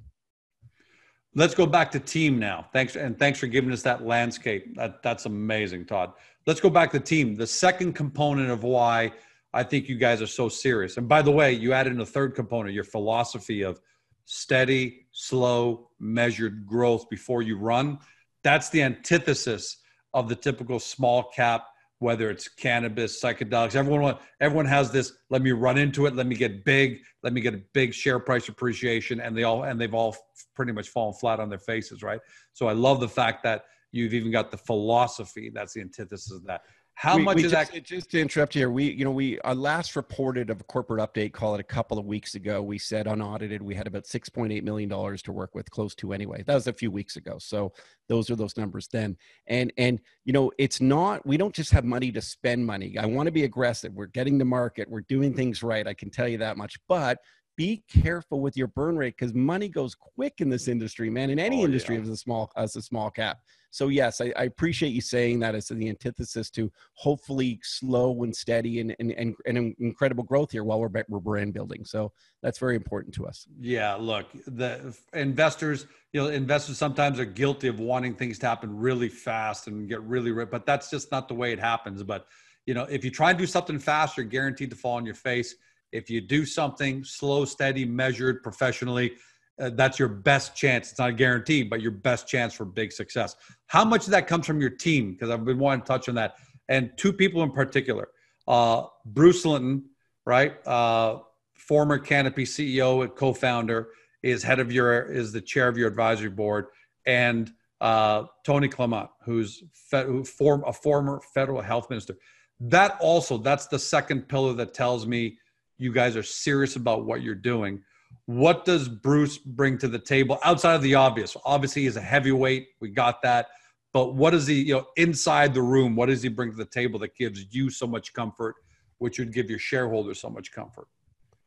Let's 1.36 1.56
go 1.56 1.66
back 1.66 1.92
to 1.92 2.00
team 2.00 2.38
now. 2.38 2.68
Thanks 2.74 2.96
and 2.96 3.18
thanks 3.18 3.40
for 3.40 3.48
giving 3.48 3.72
us 3.72 3.82
that 3.84 4.06
landscape. 4.06 4.76
That 4.76 5.02
that's 5.02 5.26
amazing, 5.26 5.86
Todd. 5.86 6.14
Let's 6.46 6.60
go 6.60 6.70
back 6.70 6.92
to 6.92 7.00
team. 7.00 7.36
The 7.36 7.48
second 7.48 7.94
component 7.94 8.52
of 8.52 8.64
why 8.64 9.14
I 9.54 9.64
think 9.64 9.88
you 9.88 9.96
guys 9.96 10.22
are 10.22 10.28
so 10.28 10.50
serious. 10.50 10.98
And 10.98 11.08
by 11.08 11.22
the 11.22 11.32
way, 11.32 11.54
you 11.54 11.74
added 11.74 11.94
in 11.94 12.02
a 12.02 12.06
third 12.06 12.36
component, 12.36 12.74
your 12.74 12.84
philosophy 12.84 13.64
of 13.64 13.80
steady, 14.26 15.08
slow, 15.12 15.90
measured 16.00 16.66
growth 16.66 17.10
before 17.10 17.42
you 17.42 17.58
run. 17.58 18.00
That's 18.44 18.70
the 18.70 18.82
antithesis 18.82 19.78
of 20.14 20.30
the 20.30 20.36
typical 20.36 20.80
small 20.80 21.24
cap 21.32 21.68
whether 22.04 22.30
it's 22.30 22.50
cannabis, 22.50 23.20
psychedelics. 23.24 23.76
Everyone 23.76 24.18
everyone 24.42 24.66
has 24.66 24.92
this. 24.92 25.14
Let 25.30 25.42
me 25.42 25.52
run 25.52 25.78
into 25.78 26.06
it. 26.06 26.16
Let 26.16 26.28
me 26.28 26.36
get 26.36 26.66
big. 26.66 27.00
Let 27.24 27.32
me 27.32 27.40
get 27.40 27.54
a 27.54 27.62
big 27.74 27.94
share 27.94 28.20
price 28.20 28.50
appreciation, 28.50 29.22
and 29.22 29.36
they 29.36 29.44
all 29.44 29.64
and 29.64 29.80
they've 29.80 29.94
all 29.94 30.16
pretty 30.54 30.74
much 30.74 30.90
fallen 30.90 31.14
flat 31.14 31.40
on 31.40 31.50
their 31.50 31.60
faces, 31.60 32.04
right? 32.04 32.20
So 32.52 32.68
I 32.68 32.74
love 32.74 33.00
the 33.00 33.08
fact 33.08 33.44
that 33.44 33.64
you've 33.94 34.14
even 34.14 34.32
got 34.32 34.52
the 34.52 34.58
philosophy. 34.58 35.50
That's 35.54 35.74
the 35.74 35.82
antithesis 35.82 36.34
of 36.34 36.44
that. 36.46 36.64
How 36.96 37.18
we, 37.18 37.24
much 37.24 37.36
we 37.38 37.46
of 37.46 37.52
just, 37.52 37.72
that? 37.72 37.84
Just 37.84 38.12
to 38.12 38.22
interrupt 38.22 38.54
here, 38.54 38.70
we 38.70 38.92
you 38.92 39.04
know 39.04 39.12
we 39.12 39.40
uh, 39.42 39.56
last 39.56 39.96
reported 39.96 40.50
of 40.50 40.62
a 40.62 40.64
corporate 40.66 41.02
update, 41.02 41.34
call 41.34 41.56
it 41.56 41.60
a 41.60 41.64
couple 41.64 41.98
of 41.98 42.06
weeks 42.06 42.36
ago. 42.36 42.62
We 42.62 42.78
said 42.78 43.08
unaudited, 43.08 43.62
we 43.62 43.76
had 43.76 43.88
about 43.88 44.06
six 44.06 44.30
point 44.30 44.54
eight 44.54 44.64
million 44.64 44.90
dollars 44.90 45.22
to 45.24 45.32
work 45.32 45.56
with, 45.56 45.70
close 45.72 45.96
to 45.96 46.14
anyway. 46.14 46.44
That 46.44 46.54
was 46.54 46.68
a 46.68 46.74
few 46.74 46.92
weeks 46.92 47.16
ago. 47.16 47.38
So 47.40 47.74
those 48.08 48.30
are 48.30 48.36
those 48.36 48.58
numbers 48.58 48.88
then. 48.88 49.18
And 49.48 49.74
and 49.78 50.00
you 50.24 50.34
know 50.34 50.52
it's 50.58 50.82
not 50.82 51.26
we 51.26 51.36
don't 51.36 51.54
just 51.54 51.72
have 51.72 51.84
money 51.84 52.12
to 52.12 52.22
spend 52.22 52.66
money. 52.66 52.98
I 52.98 53.06
want 53.06 53.26
to 53.28 53.32
be 53.32 53.44
aggressive. 53.44 53.94
We're 53.94 54.06
getting 54.06 54.38
to 54.40 54.46
market. 54.46 54.90
We're 54.90 55.02
doing 55.02 55.34
things 55.34 55.64
right. 55.64 55.88
I 55.88 55.94
can 55.94 56.10
tell 56.10 56.28
you 56.28 56.38
that 56.38 56.58
much. 56.58 56.78
But 56.88 57.20
be 57.56 57.84
careful 57.88 58.40
with 58.40 58.58
your 58.58 58.68
burn 58.68 58.98
rate 58.98 59.16
because 59.18 59.34
money 59.34 59.68
goes 59.68 59.96
quick 59.96 60.36
in 60.40 60.50
this 60.50 60.68
industry, 60.68 61.10
man. 61.10 61.30
In 61.30 61.40
any 61.40 61.62
oh, 61.62 61.66
industry 61.66 61.96
yeah. 61.96 62.02
as 62.02 62.10
a 62.10 62.18
small 62.18 62.52
as 62.56 62.76
a 62.76 62.82
small 62.82 63.10
cap. 63.12 63.40
So 63.70 63.88
yes, 63.88 64.22
I, 64.22 64.32
I, 64.38 64.44
appreciate 64.44 64.90
you 64.90 65.02
saying 65.02 65.40
that 65.40 65.56
as 65.56 65.68
the 65.68 65.90
antithesis 65.90 66.52
to 66.52 66.72
hopefully 66.94 67.60
slow 67.64 68.24
and 68.24 68.36
steady 68.36 68.80
and 68.80 68.96
and, 69.00 69.12
and, 69.14 69.36
and 69.46 69.76
incredible 69.80 70.24
growth 70.24 70.52
here 70.52 70.64
while 70.64 70.80
we're 70.80 70.92
we're 71.10 71.20
brand 71.20 71.54
building. 71.54 71.84
So 71.84 72.12
that's 72.42 72.60
very 72.60 72.76
important 72.76 73.16
to 73.16 73.26
us. 73.26 73.48
Yeah, 73.60 73.96
look, 73.96 74.28
the 74.46 74.96
investors, 75.14 75.88
you 76.12 76.22
know, 76.22 76.30
investors 76.30 76.78
sometimes 76.78 77.20
are 77.20 77.26
guilty 77.26 77.68
of 77.68 77.80
wanting 77.80 78.14
things 78.16 78.38
to 78.40 78.48
happen 78.48 78.78
really 78.78 79.10
fast 79.10 79.68
and 79.68 79.90
get 79.90 80.02
really, 80.04 80.32
but 80.46 80.66
that's 80.66 80.90
just 80.90 81.12
not 81.12 81.28
the 81.28 81.34
way 81.34 81.52
it 81.52 81.60
happens. 81.60 82.04
But 82.04 82.28
you 82.66 82.74
know, 82.74 82.84
if 82.84 83.04
you 83.04 83.12
try 83.12 83.32
and 83.32 83.40
do 83.40 83.46
something 83.46 83.80
fast, 83.80 84.18
you're 84.18 84.26
guaranteed 84.26 84.70
to 84.70 84.76
fall 84.76 84.96
on 84.96 85.06
your 85.06 85.16
face 85.16 85.56
if 85.94 86.10
you 86.10 86.20
do 86.20 86.46
something 86.46 87.04
slow, 87.04 87.46
steady, 87.46 87.86
measured, 87.86 88.42
professionally, 88.44 89.14
uh, 89.62 89.70
that's 89.70 90.00
your 90.00 90.10
best 90.10 90.56
chance. 90.56 90.90
It's 90.92 91.00
not 91.00 91.12
a 91.12 91.14
guarantee, 91.14 91.62
but 91.62 91.82
your 91.82 91.92
best 91.92 92.28
chance 92.28 92.54
for 92.54 92.66
big 92.66 92.92
success. 92.92 93.36
How 93.68 93.86
much 93.86 94.06
of 94.06 94.12
that 94.12 94.28
comes 94.28 94.48
from 94.48 94.60
your 94.60 94.72
team? 94.72 95.12
Because 95.12 95.30
I've 95.30 95.46
been 95.46 95.60
wanting 95.60 95.82
to 95.82 95.88
touch 95.88 96.10
on 96.10 96.16
that. 96.16 96.36
And 96.68 96.92
two 96.98 97.14
people 97.14 97.44
in 97.44 97.52
particular 97.52 98.10
uh, 98.48 98.84
Bruce 99.06 99.46
Linton, 99.46 99.86
right? 100.26 100.56
Uh, 100.68 101.20
former 101.54 101.98
Canopy 101.98 102.44
CEO 102.44 103.04
and 103.04 103.16
co 103.16 103.34
founder, 103.34 103.90
is 104.22 104.42
head 104.42 104.60
of 104.60 104.72
your, 104.72 105.04
is 105.04 105.32
the 105.32 105.42
chair 105.42 105.68
of 105.68 105.78
your 105.78 105.88
advisory 105.88 106.30
board. 106.30 106.68
And 107.06 107.52
uh, 107.80 108.24
Tony 108.46 108.68
Clement, 108.68 109.10
who's 109.24 109.64
fe- 109.74 110.06
who 110.06 110.24
form, 110.24 110.64
a 110.66 110.74
former 110.74 111.22
federal 111.34 111.62
health 111.62 111.90
minister. 111.90 112.16
That 112.60 112.98
also, 113.02 113.38
that's 113.38 113.68
the 113.68 113.80
second 113.80 114.28
pillar 114.30 114.54
that 114.54 114.74
tells 114.74 115.06
me 115.06 115.38
you 115.78 115.92
guys 115.92 116.16
are 116.16 116.24
serious 116.24 116.76
about 116.76 117.06
what 117.06 117.22
you're 117.22 117.36
doing. 117.36 117.82
What 118.26 118.66
does 118.66 118.88
Bruce 118.88 119.38
bring 119.38 119.78
to 119.80 119.88
the 119.88 120.00
table 120.00 120.40
outside 120.44 120.76
of 120.76 120.82
the 120.82 120.96
obvious? 120.96 121.36
Obviously, 121.46 121.84
he's 121.84 121.98
a 121.98 122.02
heavyweight. 122.02 122.68
We 122.80 122.90
got 122.90 123.22
that. 123.24 123.48
But 123.92 124.16
what 124.16 124.32
does 124.32 124.48
he, 124.48 124.62
you 124.62 124.74
know, 124.74 124.88
inside 124.98 125.54
the 125.54 125.62
room, 125.62 125.96
what 125.96 126.08
does 126.08 126.24
he 126.24 126.30
bring 126.30 126.52
to 126.52 126.58
the 126.58 126.66
table 126.66 127.00
that 127.00 127.16
gives 127.16 127.54
you 127.54 127.70
so 127.70 127.86
much 127.86 128.14
comfort, 128.14 128.56
which 128.98 129.20
would 129.20 129.34
give 129.34 129.50
your 129.50 129.60
shareholders 129.60 130.20
so 130.20 130.30
much 130.30 130.52
comfort? 130.52 130.88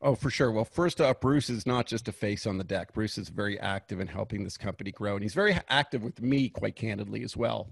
Oh, 0.01 0.15
for 0.15 0.29
sure. 0.29 0.51
Well, 0.51 0.63
first 0.63 1.01
off, 1.01 1.19
Bruce 1.19 1.49
is 1.49 1.65
not 1.65 1.87
just 1.87 2.07
a 2.07 2.11
face 2.11 2.45
on 2.45 2.57
the 2.57 2.63
deck. 2.63 2.93
Bruce 2.93 3.17
is 3.17 3.29
very 3.29 3.59
active 3.59 3.99
in 3.99 4.07
helping 4.07 4.43
this 4.43 4.57
company 4.57 4.91
grow. 4.91 5.15
And 5.15 5.23
he's 5.23 5.33
very 5.33 5.57
active 5.69 6.03
with 6.03 6.21
me, 6.21 6.49
quite 6.49 6.75
candidly, 6.75 7.23
as 7.23 7.35
well. 7.35 7.69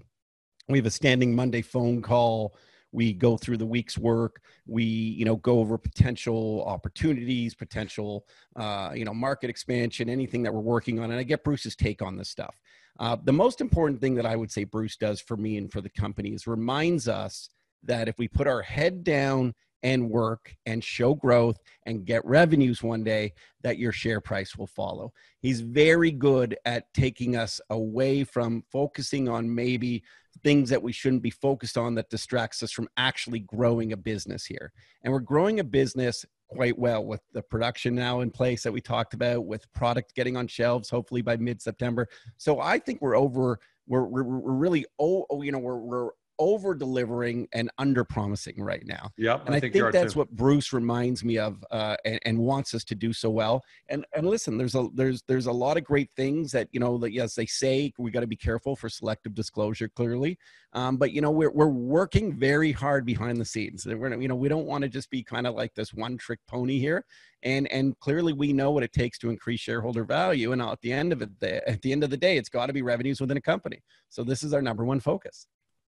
We 0.68 0.78
have 0.78 0.86
a 0.86 0.90
standing 0.90 1.34
Monday 1.34 1.62
phone 1.62 2.02
call 2.02 2.56
we 2.92 3.12
go 3.12 3.36
through 3.36 3.56
the 3.58 3.66
week's 3.66 3.98
work. 3.98 4.40
We 4.66 4.84
you 4.84 5.24
know 5.24 5.36
go 5.36 5.58
over 5.60 5.78
potential 5.78 6.64
opportunities 6.66 7.54
potential 7.54 8.26
uh, 8.56 8.92
you 8.94 9.04
know 9.04 9.14
market 9.14 9.50
expansion 9.50 10.08
anything 10.08 10.42
that 10.42 10.52
we're 10.52 10.60
working 10.60 10.98
on 10.98 11.10
and 11.10 11.20
i 11.20 11.22
get 11.22 11.44
bruce's 11.44 11.76
take 11.76 12.02
on 12.02 12.16
this 12.16 12.28
stuff. 12.28 12.60
Uh, 12.98 13.16
the 13.24 13.32
most 13.32 13.60
important 13.60 14.00
thing 14.00 14.14
that 14.14 14.26
i 14.26 14.34
would 14.34 14.50
say 14.50 14.64
bruce 14.64 14.96
does 14.96 15.20
for 15.20 15.36
me 15.36 15.58
and 15.58 15.70
for 15.70 15.80
the 15.80 15.90
company 15.90 16.30
is 16.30 16.46
reminds 16.46 17.08
us 17.08 17.50
that 17.82 18.08
if 18.08 18.18
we 18.18 18.26
put 18.26 18.46
our 18.46 18.62
head 18.62 19.04
down 19.04 19.54
and 19.82 20.10
work 20.10 20.54
and 20.66 20.82
show 20.82 21.14
growth 21.14 21.58
and 21.84 22.04
get 22.04 22.24
revenues 22.24 22.82
one 22.82 23.04
day 23.04 23.32
that 23.62 23.78
your 23.78 23.92
share 23.92 24.20
price 24.20 24.56
will 24.56 24.66
follow. 24.66 25.12
He's 25.40 25.60
very 25.60 26.10
good 26.10 26.56
at 26.64 26.92
taking 26.94 27.36
us 27.36 27.60
away 27.70 28.24
from 28.24 28.64
focusing 28.70 29.28
on 29.28 29.54
maybe 29.54 30.02
things 30.42 30.70
that 30.70 30.82
we 30.82 30.92
shouldn't 30.92 31.22
be 31.22 31.30
focused 31.30 31.78
on 31.78 31.94
that 31.94 32.10
distracts 32.10 32.62
us 32.62 32.72
from 32.72 32.88
actually 32.96 33.40
growing 33.40 33.92
a 33.92 33.96
business 33.96 34.44
here. 34.44 34.72
And 35.02 35.12
we're 35.12 35.20
growing 35.20 35.60
a 35.60 35.64
business 35.64 36.24
quite 36.48 36.78
well 36.78 37.04
with 37.04 37.20
the 37.32 37.42
production 37.42 37.94
now 37.94 38.20
in 38.20 38.30
place 38.30 38.62
that 38.62 38.72
we 38.72 38.80
talked 38.80 39.14
about 39.14 39.46
with 39.46 39.70
product 39.72 40.14
getting 40.14 40.36
on 40.36 40.46
shelves 40.46 40.88
hopefully 40.88 41.22
by 41.22 41.36
mid 41.36 41.60
September. 41.60 42.08
So 42.36 42.60
I 42.60 42.78
think 42.78 43.02
we're 43.02 43.16
over 43.16 43.58
we're, 43.88 44.04
we're, 44.04 44.24
we're 44.24 44.52
really 44.52 44.86
oh 44.98 45.26
you 45.42 45.52
know 45.52 45.58
we're, 45.58 45.76
we're 45.78 46.10
over 46.38 46.74
delivering 46.74 47.48
and 47.52 47.70
under 47.78 48.04
promising 48.04 48.60
right 48.62 48.84
now. 48.86 49.10
Yeah, 49.16 49.40
and 49.46 49.54
I, 49.54 49.58
I 49.58 49.60
think, 49.60 49.72
think 49.72 49.92
that's 49.92 50.12
too. 50.12 50.20
what 50.20 50.30
Bruce 50.30 50.72
reminds 50.72 51.24
me 51.24 51.38
of, 51.38 51.64
uh, 51.70 51.96
and, 52.04 52.20
and, 52.24 52.38
wants 52.38 52.74
us 52.74 52.84
to 52.84 52.94
do 52.94 53.12
so 53.12 53.30
well. 53.30 53.62
And 53.88 54.04
and 54.14 54.26
listen, 54.26 54.58
there's 54.58 54.74
a 54.74 54.88
there's 54.94 55.22
there's 55.26 55.46
a 55.46 55.52
lot 55.52 55.76
of 55.76 55.84
great 55.84 56.10
things 56.12 56.52
that 56.52 56.68
you 56.72 56.80
know 56.80 56.98
that 56.98 57.12
yes 57.12 57.34
they 57.34 57.46
say 57.46 57.92
we 57.98 58.10
got 58.10 58.20
to 58.20 58.26
be 58.26 58.36
careful 58.36 58.76
for 58.76 58.88
selective 58.88 59.34
disclosure 59.34 59.88
clearly, 59.88 60.38
um, 60.72 60.96
but 60.96 61.12
you 61.12 61.20
know 61.20 61.30
we're 61.30 61.50
we're 61.50 61.66
working 61.66 62.36
very 62.36 62.72
hard 62.72 63.04
behind 63.04 63.40
the 63.40 63.44
scenes. 63.44 63.86
We're 63.86 64.20
you 64.20 64.28
know 64.28 64.36
we 64.36 64.48
don't 64.48 64.66
want 64.66 64.82
to 64.82 64.88
just 64.88 65.10
be 65.10 65.22
kind 65.22 65.46
of 65.46 65.54
like 65.54 65.74
this 65.74 65.94
one 65.94 66.16
trick 66.16 66.40
pony 66.46 66.78
here. 66.78 67.04
And, 67.42 67.70
and 67.70 67.96
clearly 68.00 68.32
we 68.32 68.52
know 68.52 68.72
what 68.72 68.82
it 68.82 68.92
takes 68.92 69.18
to 69.18 69.30
increase 69.30 69.60
shareholder 69.60 70.04
value 70.04 70.52
and 70.52 70.60
at 70.60 70.80
the 70.80 70.92
end 70.92 71.12
of 71.12 71.22
it 71.22 71.30
at 71.42 71.80
the 71.82 71.92
end 71.92 72.02
of 72.02 72.10
the 72.10 72.16
day 72.16 72.38
it's 72.38 72.48
got 72.48 72.66
to 72.66 72.72
be 72.72 72.82
revenues 72.82 73.20
within 73.20 73.36
a 73.36 73.42
company 73.42 73.82
so 74.08 74.24
this 74.24 74.42
is 74.42 74.52
our 74.52 74.62
number 74.62 74.84
one 74.84 74.98
focus 74.98 75.46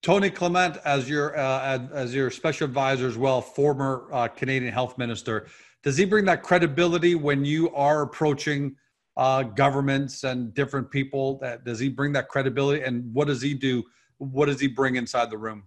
Tony 0.04 0.30
Clement, 0.30 0.78
as 0.84 1.10
your 1.10 1.38
uh, 1.38 1.80
as 1.94 2.14
your 2.14 2.30
special 2.30 2.66
advisor 2.66 3.08
as 3.08 3.18
well, 3.18 3.42
former 3.42 4.10
uh, 4.12 4.28
Canadian 4.28 4.74
Health 4.74 4.98
Minister, 4.98 5.48
does 5.82 5.96
he 5.96 6.04
bring 6.04 6.26
that 6.26 6.44
credibility 6.44 7.16
when 7.16 7.46
you 7.46 7.74
are 7.74 8.02
approaching 8.02 8.76
uh, 9.16 9.44
governments 9.44 10.26
and 10.26 10.54
different 10.54 10.92
people? 10.92 11.40
That 11.40 11.64
does 11.64 11.80
he 11.80 11.88
bring 11.88 12.12
that 12.14 12.28
credibility, 12.28 12.84
and 12.84 13.14
what 13.14 13.28
does 13.28 13.42
he 13.42 13.54
do? 13.54 13.82
What 14.18 14.48
does 14.48 14.60
he 14.60 14.68
bring 14.68 14.98
inside 14.98 15.30
the 15.30 15.38
room? 15.38 15.64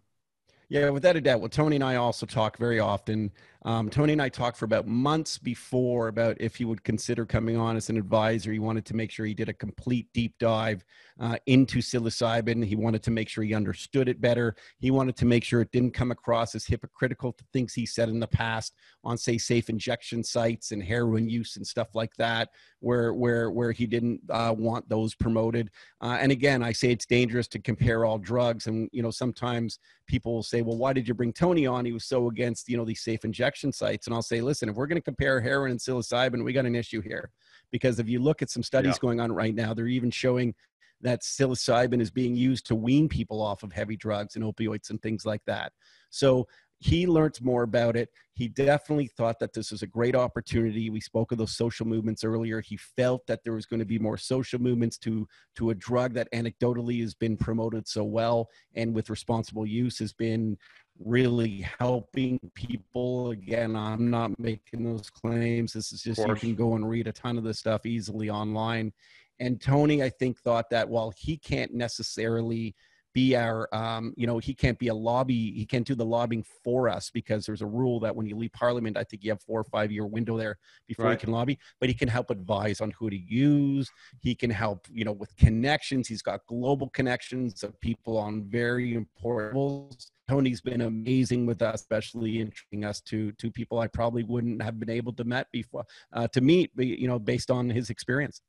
Yeah, 0.69 0.91
without 0.91 1.17
a 1.17 1.21
doubt. 1.23 1.41
Well, 1.41 1.49
Tony 1.49 1.77
and 1.77 1.85
I 1.85 1.97
also 1.97 2.27
talk 2.27 2.59
very 2.59 2.79
often 2.79 3.33
um, 3.67 3.91
Tony 3.91 4.13
and 4.13 4.23
I 4.23 4.29
talked 4.29 4.57
for 4.57 4.65
about 4.65 4.87
months 4.87 5.39
before 5.39 6.07
about 6.07 6.37
if 6.39 6.55
he 6.55 6.65
would 6.65 6.85
consider 6.85 7.27
coming 7.27 7.57
on 7.57 7.77
as 7.77 7.91
an 7.91 7.97
advisor. 7.97 8.53
He 8.53 8.61
wanted 8.61 8.87
to 8.87 8.95
make 8.95 9.11
sure 9.11 9.27
he 9.27 9.35
did 9.35 9.49
a 9.49 9.53
complete 9.53 10.07
deep 10.15 10.35
dive 10.39 10.85
uh, 11.19 11.37
into 11.47 11.81
psilocybin. 11.81 12.65
He 12.65 12.77
wanted 12.77 13.03
to 13.03 13.11
make 13.11 13.29
sure 13.29 13.43
he 13.43 13.55
understood 13.55 14.09
it 14.09 14.21
better. 14.21 14.55
He 14.79 14.93
wanted 14.93 15.17
to 15.17 15.25
make 15.25 15.43
sure 15.43 15.61
it 15.61 15.73
didn't 15.73 15.95
come 15.95 16.13
across 16.13 16.55
as 16.55 16.65
hypocritical 16.65 17.33
to 17.33 17.45
things 17.53 17.75
he 17.75 17.87
said 17.87 18.09
in 18.09 18.21
the 18.21 18.29
past 18.29 18.73
on, 19.03 19.19
say, 19.19 19.37
safe 19.37 19.69
injection 19.69 20.23
sites 20.23 20.71
and 20.71 20.81
heroin 20.81 21.29
use 21.29 21.57
and 21.57 21.67
stuff 21.67 21.89
like 21.93 22.15
that, 22.19 22.51
where 22.79 23.15
where 23.15 23.51
where 23.51 23.73
he 23.73 23.89
didn't 23.89 24.21
uh, 24.31 24.55
want 24.57 24.89
those 24.89 25.17
promoted. 25.17 25.71
Uh, 26.01 26.19
and 26.21 26.31
again, 26.31 26.63
I 26.63 26.71
say 26.71 26.93
it's 26.93 27.07
dangerous 27.07 27.49
to 27.49 27.59
compare 27.59 28.05
all 28.05 28.19
drugs. 28.19 28.69
And 28.69 28.89
you 28.93 29.03
know, 29.03 29.11
sometimes 29.11 29.81
people 30.07 30.35
will 30.35 30.45
say, 30.45 30.63
"Well, 30.63 30.79
why 30.79 30.93
did 30.93 31.09
you 31.09 31.15
bring 31.15 31.33
Tony 31.33 31.67
on? 31.67 31.85
He 31.85 31.93
was 31.93 32.05
so 32.05 32.29
against 32.29 32.69
you 32.69 32.77
know 32.77 32.85
these 32.85 33.03
safe 33.03 33.25
injection." 33.25 33.56
Injection 33.57 33.73
sites. 33.73 34.07
And 34.07 34.15
I'll 34.15 34.23
say, 34.23 34.41
listen, 34.41 34.69
if 34.69 34.77
we're 34.77 34.87
going 34.87 35.01
to 35.01 35.03
compare 35.03 35.41
heroin 35.41 35.71
and 35.71 35.81
psilocybin, 35.81 36.45
we 36.45 36.53
got 36.53 36.67
an 36.67 36.75
issue 36.75 37.01
here. 37.01 37.31
Because 37.71 37.99
if 37.99 38.09
you 38.09 38.21
look 38.21 38.43
at 38.43 38.51
some 38.51 38.63
studies 38.63 38.95
yeah. 38.95 39.01
going 39.01 39.21
on 39.21 39.33
right 39.33 39.55
now, 39.55 39.75
they're 39.75 39.87
even 39.87 40.11
showing 40.11 40.55
that 41.03 41.23
psilocybin 41.23 42.01
is 42.01 42.11
being 42.11 42.37
used 42.37 42.67
to 42.67 42.75
wean 42.75 43.09
people 43.09 43.43
off 43.43 43.63
of 43.63 43.73
heavy 43.73 43.97
drugs 43.97 44.37
and 44.37 44.45
opioids 44.45 44.91
and 44.91 45.01
things 45.03 45.27
like 45.27 45.43
that. 45.47 45.73
So 46.11 46.47
he 46.79 47.07
learned 47.07 47.39
more 47.41 47.63
about 47.63 47.97
it. 47.97 48.11
He 48.35 48.49
definitely 48.49 49.07
thought 49.07 49.39
that 49.41 49.55
this 49.55 49.71
was 49.71 49.83
a 49.83 49.87
great 49.87 50.15
opportunity. 50.15 50.91
We 50.91 51.01
spoke 51.01 51.33
of 51.33 51.39
those 51.39 51.57
social 51.57 51.87
movements 51.87 52.23
earlier. 52.23 52.61
He 52.61 52.77
felt 52.77 53.27
that 53.27 53.41
there 53.45 53.55
was 53.55 53.65
going 53.65 53.81
to 53.81 53.87
be 53.87 53.99
more 53.99 54.19
social 54.19 54.61
movements 54.61 54.99
to 54.99 55.27
to 55.57 55.71
a 55.71 55.75
drug 55.75 56.13
that 56.15 56.31
anecdotally 56.33 57.01
has 57.01 57.15
been 57.15 57.37
promoted 57.37 57.89
so 57.89 58.05
well 58.05 58.49
and 58.75 58.95
with 58.95 59.09
responsible 59.09 59.67
use 59.67 59.99
has 59.99 60.13
been 60.13 60.59
really 61.05 61.67
helping 61.79 62.39
people. 62.55 63.31
Again, 63.31 63.77
I'm 63.77 64.11
not 64.11 64.39
making 64.39 64.85
those 64.85 65.11
claims. 65.11 65.73
This 65.73 65.93
is 65.93 66.03
just 66.03 66.27
you 66.27 66.35
can 66.35 66.55
go 66.55 66.75
and 66.75 66.89
read 66.89 67.07
a 67.07 67.13
ton 67.13 67.39
of 67.39 67.45
this 67.45 67.59
stuff 67.59 67.87
easily 67.87 68.31
online. 68.31 68.93
And 69.39 69.61
Tony, 69.61 70.03
I 70.03 70.09
think, 70.09 70.39
thought 70.39 70.71
that 70.71 70.89
while 70.89 71.13
he 71.17 71.37
can't 71.37 71.75
necessarily 71.75 72.75
be 73.17 73.35
our 73.35 73.67
um, 73.75 74.13
you 74.15 74.27
know 74.27 74.37
he 74.37 74.53
can't 74.53 74.79
be 74.79 74.89
a 74.89 74.95
lobby 74.95 75.51
he 75.53 75.65
can't 75.65 75.87
do 75.87 75.95
the 75.95 76.05
lobbying 76.05 76.45
for 76.63 76.87
us 76.87 77.09
because 77.09 77.47
there's 77.47 77.63
a 77.63 77.67
rule 77.67 77.99
that 77.99 78.15
when 78.15 78.27
you 78.27 78.37
leave 78.37 78.53
parliament 78.53 78.95
i 78.95 79.03
think 79.03 79.25
you 79.25 79.31
have 79.31 79.41
four 79.41 79.59
or 79.59 79.65
five 79.65 79.91
year 79.91 80.05
window 80.05 80.37
there 80.37 80.59
before 80.87 81.07
right. 81.07 81.13
you 81.13 81.19
can 81.19 81.31
lobby 81.33 81.59
but 81.81 81.89
he 81.89 81.95
can 81.95 82.09
help 82.09 82.29
advise 82.29 82.83
on 82.83 82.91
who 82.91 83.09
to 83.09 83.17
use 83.17 83.91
he 84.21 84.35
can 84.35 84.51
help 84.51 84.87
you 84.93 85.03
know 85.03 85.13
with 85.13 85.35
connections 85.39 86.07
he's 86.07 86.21
got 86.21 86.45
global 86.45 86.91
connections 86.91 87.63
of 87.63 87.81
people 87.81 88.19
on 88.19 88.45
very 88.51 88.93
important 88.93 89.57
levels 89.57 90.11
tony's 90.29 90.61
been 90.61 90.83
amazing 90.83 91.47
with 91.47 91.63
us 91.63 91.81
especially 91.81 92.41
introducing 92.41 92.85
us 92.85 93.01
to 93.01 93.33
to 93.33 93.51
people 93.51 93.79
i 93.79 93.87
probably 93.87 94.23
wouldn't 94.25 94.61
have 94.63 94.79
been 94.79 94.91
able 94.91 95.13
to 95.13 95.25
met 95.25 95.47
before 95.53 95.85
uh, 96.13 96.27
to 96.29 96.41
meet 96.41 96.71
you 96.77 97.09
know 97.09 97.19
based 97.19 97.51
on 97.51 97.69
his 97.69 97.91
experience 97.91 98.41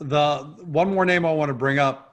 the 0.00 0.38
one 0.64 0.92
more 0.92 1.04
name 1.04 1.24
i 1.24 1.32
want 1.32 1.48
to 1.48 1.54
bring 1.54 1.78
up 1.78 2.08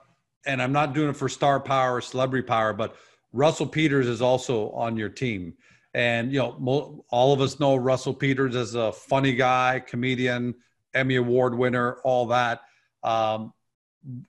and 0.46 0.62
I'm 0.62 0.72
not 0.72 0.94
doing 0.94 1.10
it 1.10 1.16
for 1.16 1.28
star 1.28 1.60
power 1.60 1.96
or 1.96 2.00
celebrity 2.00 2.46
power, 2.46 2.72
but 2.72 2.96
Russell 3.32 3.66
Peters 3.66 4.06
is 4.06 4.22
also 4.22 4.70
on 4.70 4.96
your 4.96 5.08
team. 5.08 5.54
And, 5.92 6.32
you 6.32 6.38
know, 6.38 7.04
all 7.10 7.32
of 7.32 7.40
us 7.40 7.58
know 7.58 7.76
Russell 7.76 8.14
Peters 8.14 8.54
as 8.54 8.74
a 8.74 8.92
funny 8.92 9.34
guy, 9.34 9.82
comedian, 9.86 10.54
Emmy 10.94 11.16
Award 11.16 11.56
winner, 11.56 11.94
all 12.04 12.26
that. 12.26 12.62
Um, 13.02 13.52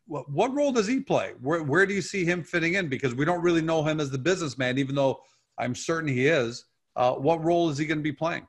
what, 0.05 0.29
what 0.29 0.53
role 0.53 0.71
does 0.71 0.87
he 0.87 0.99
play? 0.99 1.33
Where, 1.41 1.63
where 1.63 1.85
do 1.85 1.93
you 1.93 2.01
see 2.01 2.25
him 2.25 2.43
fitting 2.43 2.75
in? 2.75 2.87
Because 2.87 3.15
we 3.15 3.25
don't 3.25 3.41
really 3.41 3.61
know 3.61 3.83
him 3.83 3.99
as 3.99 4.09
the 4.09 4.17
businessman, 4.17 4.77
even 4.77 4.95
though 4.95 5.21
I'm 5.57 5.75
certain 5.75 6.09
he 6.09 6.27
is. 6.27 6.65
Uh, 6.95 7.13
what 7.13 7.43
role 7.43 7.69
is 7.69 7.77
he 7.77 7.85
going 7.85 7.99
to 7.99 8.03
be 8.03 8.11
playing? 8.11 8.47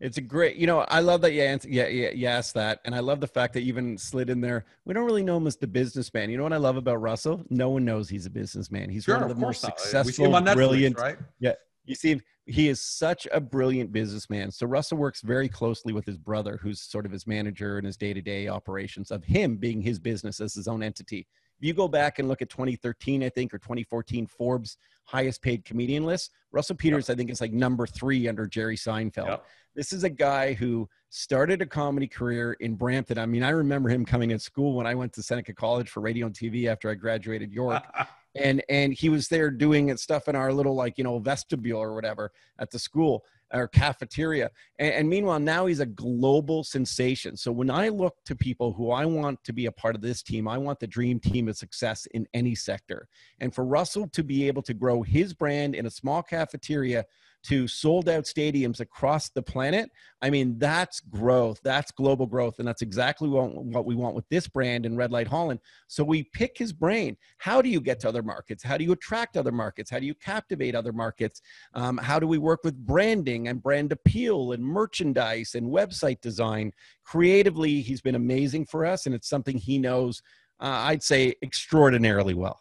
It's 0.00 0.16
a 0.16 0.20
great, 0.20 0.56
you 0.56 0.68
know, 0.68 0.80
I 0.80 1.00
love 1.00 1.22
that 1.22 1.32
you, 1.32 1.42
answer, 1.42 1.68
yeah, 1.68 1.88
yeah, 1.88 2.10
you 2.10 2.28
asked 2.28 2.54
that. 2.54 2.80
And 2.84 2.94
I 2.94 3.00
love 3.00 3.20
the 3.20 3.26
fact 3.26 3.52
that 3.54 3.62
you 3.62 3.68
even 3.68 3.98
slid 3.98 4.30
in 4.30 4.40
there. 4.40 4.64
We 4.84 4.94
don't 4.94 5.04
really 5.04 5.24
know 5.24 5.36
him 5.36 5.46
as 5.48 5.56
the 5.56 5.66
businessman. 5.66 6.30
You 6.30 6.36
know 6.36 6.44
what 6.44 6.52
I 6.52 6.58
love 6.58 6.76
about 6.76 7.00
Russell? 7.00 7.44
No 7.50 7.70
one 7.70 7.84
knows 7.84 8.08
he's 8.08 8.24
a 8.24 8.30
businessman. 8.30 8.90
He's 8.90 9.04
sure, 9.04 9.16
one 9.16 9.24
of 9.24 9.28
the 9.28 9.34
of 9.34 9.40
most 9.40 9.60
successful, 9.60 10.26
Netflix, 10.28 10.54
brilliant, 10.54 10.98
right? 10.98 11.18
Yeah. 11.40 11.54
You 11.88 11.94
see, 11.94 12.20
he 12.44 12.68
is 12.68 12.80
such 12.80 13.26
a 13.32 13.40
brilliant 13.40 13.92
businessman. 13.92 14.50
So 14.50 14.66
Russell 14.66 14.98
works 14.98 15.22
very 15.22 15.48
closely 15.48 15.92
with 15.92 16.04
his 16.04 16.18
brother, 16.18 16.58
who's 16.60 16.80
sort 16.80 17.06
of 17.06 17.12
his 17.12 17.26
manager 17.26 17.78
and 17.78 17.86
his 17.86 17.96
day 17.96 18.12
to 18.12 18.20
day 18.20 18.46
operations 18.46 19.10
of 19.10 19.24
him 19.24 19.56
being 19.56 19.80
his 19.80 19.98
business 19.98 20.40
as 20.40 20.54
his 20.54 20.68
own 20.68 20.82
entity. 20.82 21.26
If 21.58 21.66
you 21.66 21.72
go 21.72 21.88
back 21.88 22.18
and 22.18 22.28
look 22.28 22.42
at 22.42 22.50
2013, 22.50 23.22
I 23.22 23.30
think, 23.30 23.52
or 23.52 23.58
2014 23.58 24.26
Forbes 24.26 24.76
highest 25.04 25.40
paid 25.40 25.64
comedian 25.64 26.04
list, 26.04 26.30
Russell 26.52 26.76
Peters, 26.76 27.08
yep. 27.08 27.14
I 27.14 27.18
think, 27.18 27.30
is 27.30 27.40
like 27.40 27.52
number 27.52 27.86
three 27.86 28.28
under 28.28 28.46
Jerry 28.46 28.76
Seinfeld. 28.76 29.28
Yep. 29.28 29.46
This 29.74 29.92
is 29.92 30.04
a 30.04 30.10
guy 30.10 30.52
who 30.52 30.88
started 31.08 31.62
a 31.62 31.66
comedy 31.66 32.06
career 32.06 32.52
in 32.60 32.74
Brampton. 32.74 33.18
I 33.18 33.26
mean, 33.26 33.42
I 33.42 33.50
remember 33.50 33.88
him 33.88 34.04
coming 34.04 34.28
to 34.28 34.38
school 34.38 34.74
when 34.74 34.86
I 34.86 34.94
went 34.94 35.14
to 35.14 35.22
Seneca 35.22 35.54
College 35.54 35.88
for 35.88 36.00
radio 36.00 36.26
and 36.26 36.34
TV 36.34 36.66
after 36.66 36.90
I 36.90 36.94
graduated 36.94 37.52
York. 37.52 37.82
and 38.38 38.62
and 38.68 38.92
he 38.92 39.08
was 39.08 39.28
there 39.28 39.50
doing 39.50 39.94
stuff 39.96 40.28
in 40.28 40.36
our 40.36 40.52
little 40.52 40.74
like 40.74 40.98
you 40.98 41.04
know 41.04 41.18
vestibule 41.18 41.80
or 41.80 41.94
whatever 41.94 42.32
at 42.58 42.70
the 42.70 42.78
school 42.78 43.24
or 43.52 43.68
cafeteria. 43.68 44.50
And, 44.78 44.94
and, 44.94 45.08
meanwhile, 45.08 45.40
now 45.40 45.66
he's 45.66 45.80
a 45.80 45.86
global 45.86 46.64
sensation. 46.64 47.36
So 47.36 47.50
when 47.50 47.70
I 47.70 47.88
look 47.88 48.16
to 48.26 48.36
people 48.36 48.72
who 48.72 48.90
I 48.90 49.06
want 49.06 49.42
to 49.44 49.52
be 49.52 49.66
a 49.66 49.72
part 49.72 49.94
of 49.94 50.02
this 50.02 50.22
team, 50.22 50.46
I 50.46 50.58
want 50.58 50.80
the 50.80 50.86
dream 50.86 51.18
team 51.18 51.48
of 51.48 51.56
success 51.56 52.06
in 52.06 52.26
any 52.34 52.54
sector. 52.54 53.08
And 53.40 53.54
for 53.54 53.64
Russell 53.64 54.08
to 54.08 54.22
be 54.22 54.46
able 54.48 54.62
to 54.62 54.74
grow 54.74 55.02
his 55.02 55.32
brand 55.32 55.74
in 55.74 55.86
a 55.86 55.90
small 55.90 56.22
cafeteria 56.22 57.06
to 57.48 57.66
sold 57.66 58.08
out 58.10 58.24
stadiums 58.24 58.80
across 58.80 59.30
the 59.30 59.42
planet. 59.42 59.90
I 60.20 60.28
mean, 60.28 60.58
that's 60.58 61.00
growth. 61.00 61.60
That's 61.64 61.90
global 61.90 62.26
growth. 62.26 62.58
And 62.58 62.68
that's 62.68 62.82
exactly 62.82 63.28
what, 63.28 63.86
we 63.86 63.94
want 63.94 64.14
with 64.14 64.28
this 64.28 64.46
brand 64.46 64.84
in 64.84 64.96
Red 64.96 65.12
Light 65.12 65.28
Holland. 65.28 65.60
So 65.86 66.04
we 66.04 66.24
pick 66.24 66.58
his 66.58 66.74
brain. 66.74 67.16
How 67.38 67.62
do 67.62 67.70
you 67.70 67.80
get 67.80 68.00
to 68.00 68.08
other 68.08 68.22
markets? 68.22 68.62
How 68.62 68.76
do 68.76 68.84
you 68.84 68.92
attract 68.92 69.38
other 69.38 69.52
markets? 69.52 69.90
How 69.90 69.98
do 69.98 70.04
you 70.04 70.14
captivate 70.14 70.74
other 70.74 70.92
markets? 70.92 71.40
Um, 71.72 71.96
how 71.96 72.18
do 72.18 72.26
we 72.26 72.36
work 72.36 72.60
with 72.64 72.76
branding 72.84 73.48
and 73.48 73.62
brand 73.62 73.92
appeal 73.92 74.52
and 74.52 74.62
merchandise 74.62 75.54
and 75.54 75.72
website 75.72 76.20
design? 76.20 76.72
Creatively, 77.04 77.80
he's 77.80 78.02
been 78.02 78.14
amazing 78.14 78.66
for 78.66 78.84
us. 78.84 79.06
And 79.06 79.14
it's 79.14 79.28
something 79.28 79.56
he 79.56 79.78
knows, 79.78 80.20
uh, 80.60 80.66
I'd 80.66 81.02
say, 81.02 81.34
extraordinarily 81.42 82.34
well. 82.34 82.60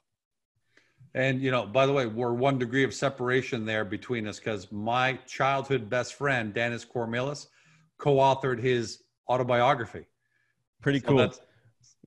And 1.18 1.42
you 1.42 1.50
know, 1.50 1.66
by 1.66 1.88
the 1.88 1.94
way, 1.94 2.06
we're 2.06 2.34
one 2.34 2.60
degree 2.60 2.84
of 2.84 2.94
separation 2.94 3.66
there 3.66 3.84
between 3.84 4.28
us 4.28 4.38
because 4.38 4.72
my 4.72 5.14
childhood 5.26 5.90
best 5.90 6.14
friend, 6.14 6.54
Dannis 6.54 6.86
Koromilas, 6.88 7.48
co-authored 7.98 8.62
his 8.62 9.02
autobiography. 9.28 10.06
Pretty 10.80 11.00
so 11.00 11.08
cool. 11.08 11.34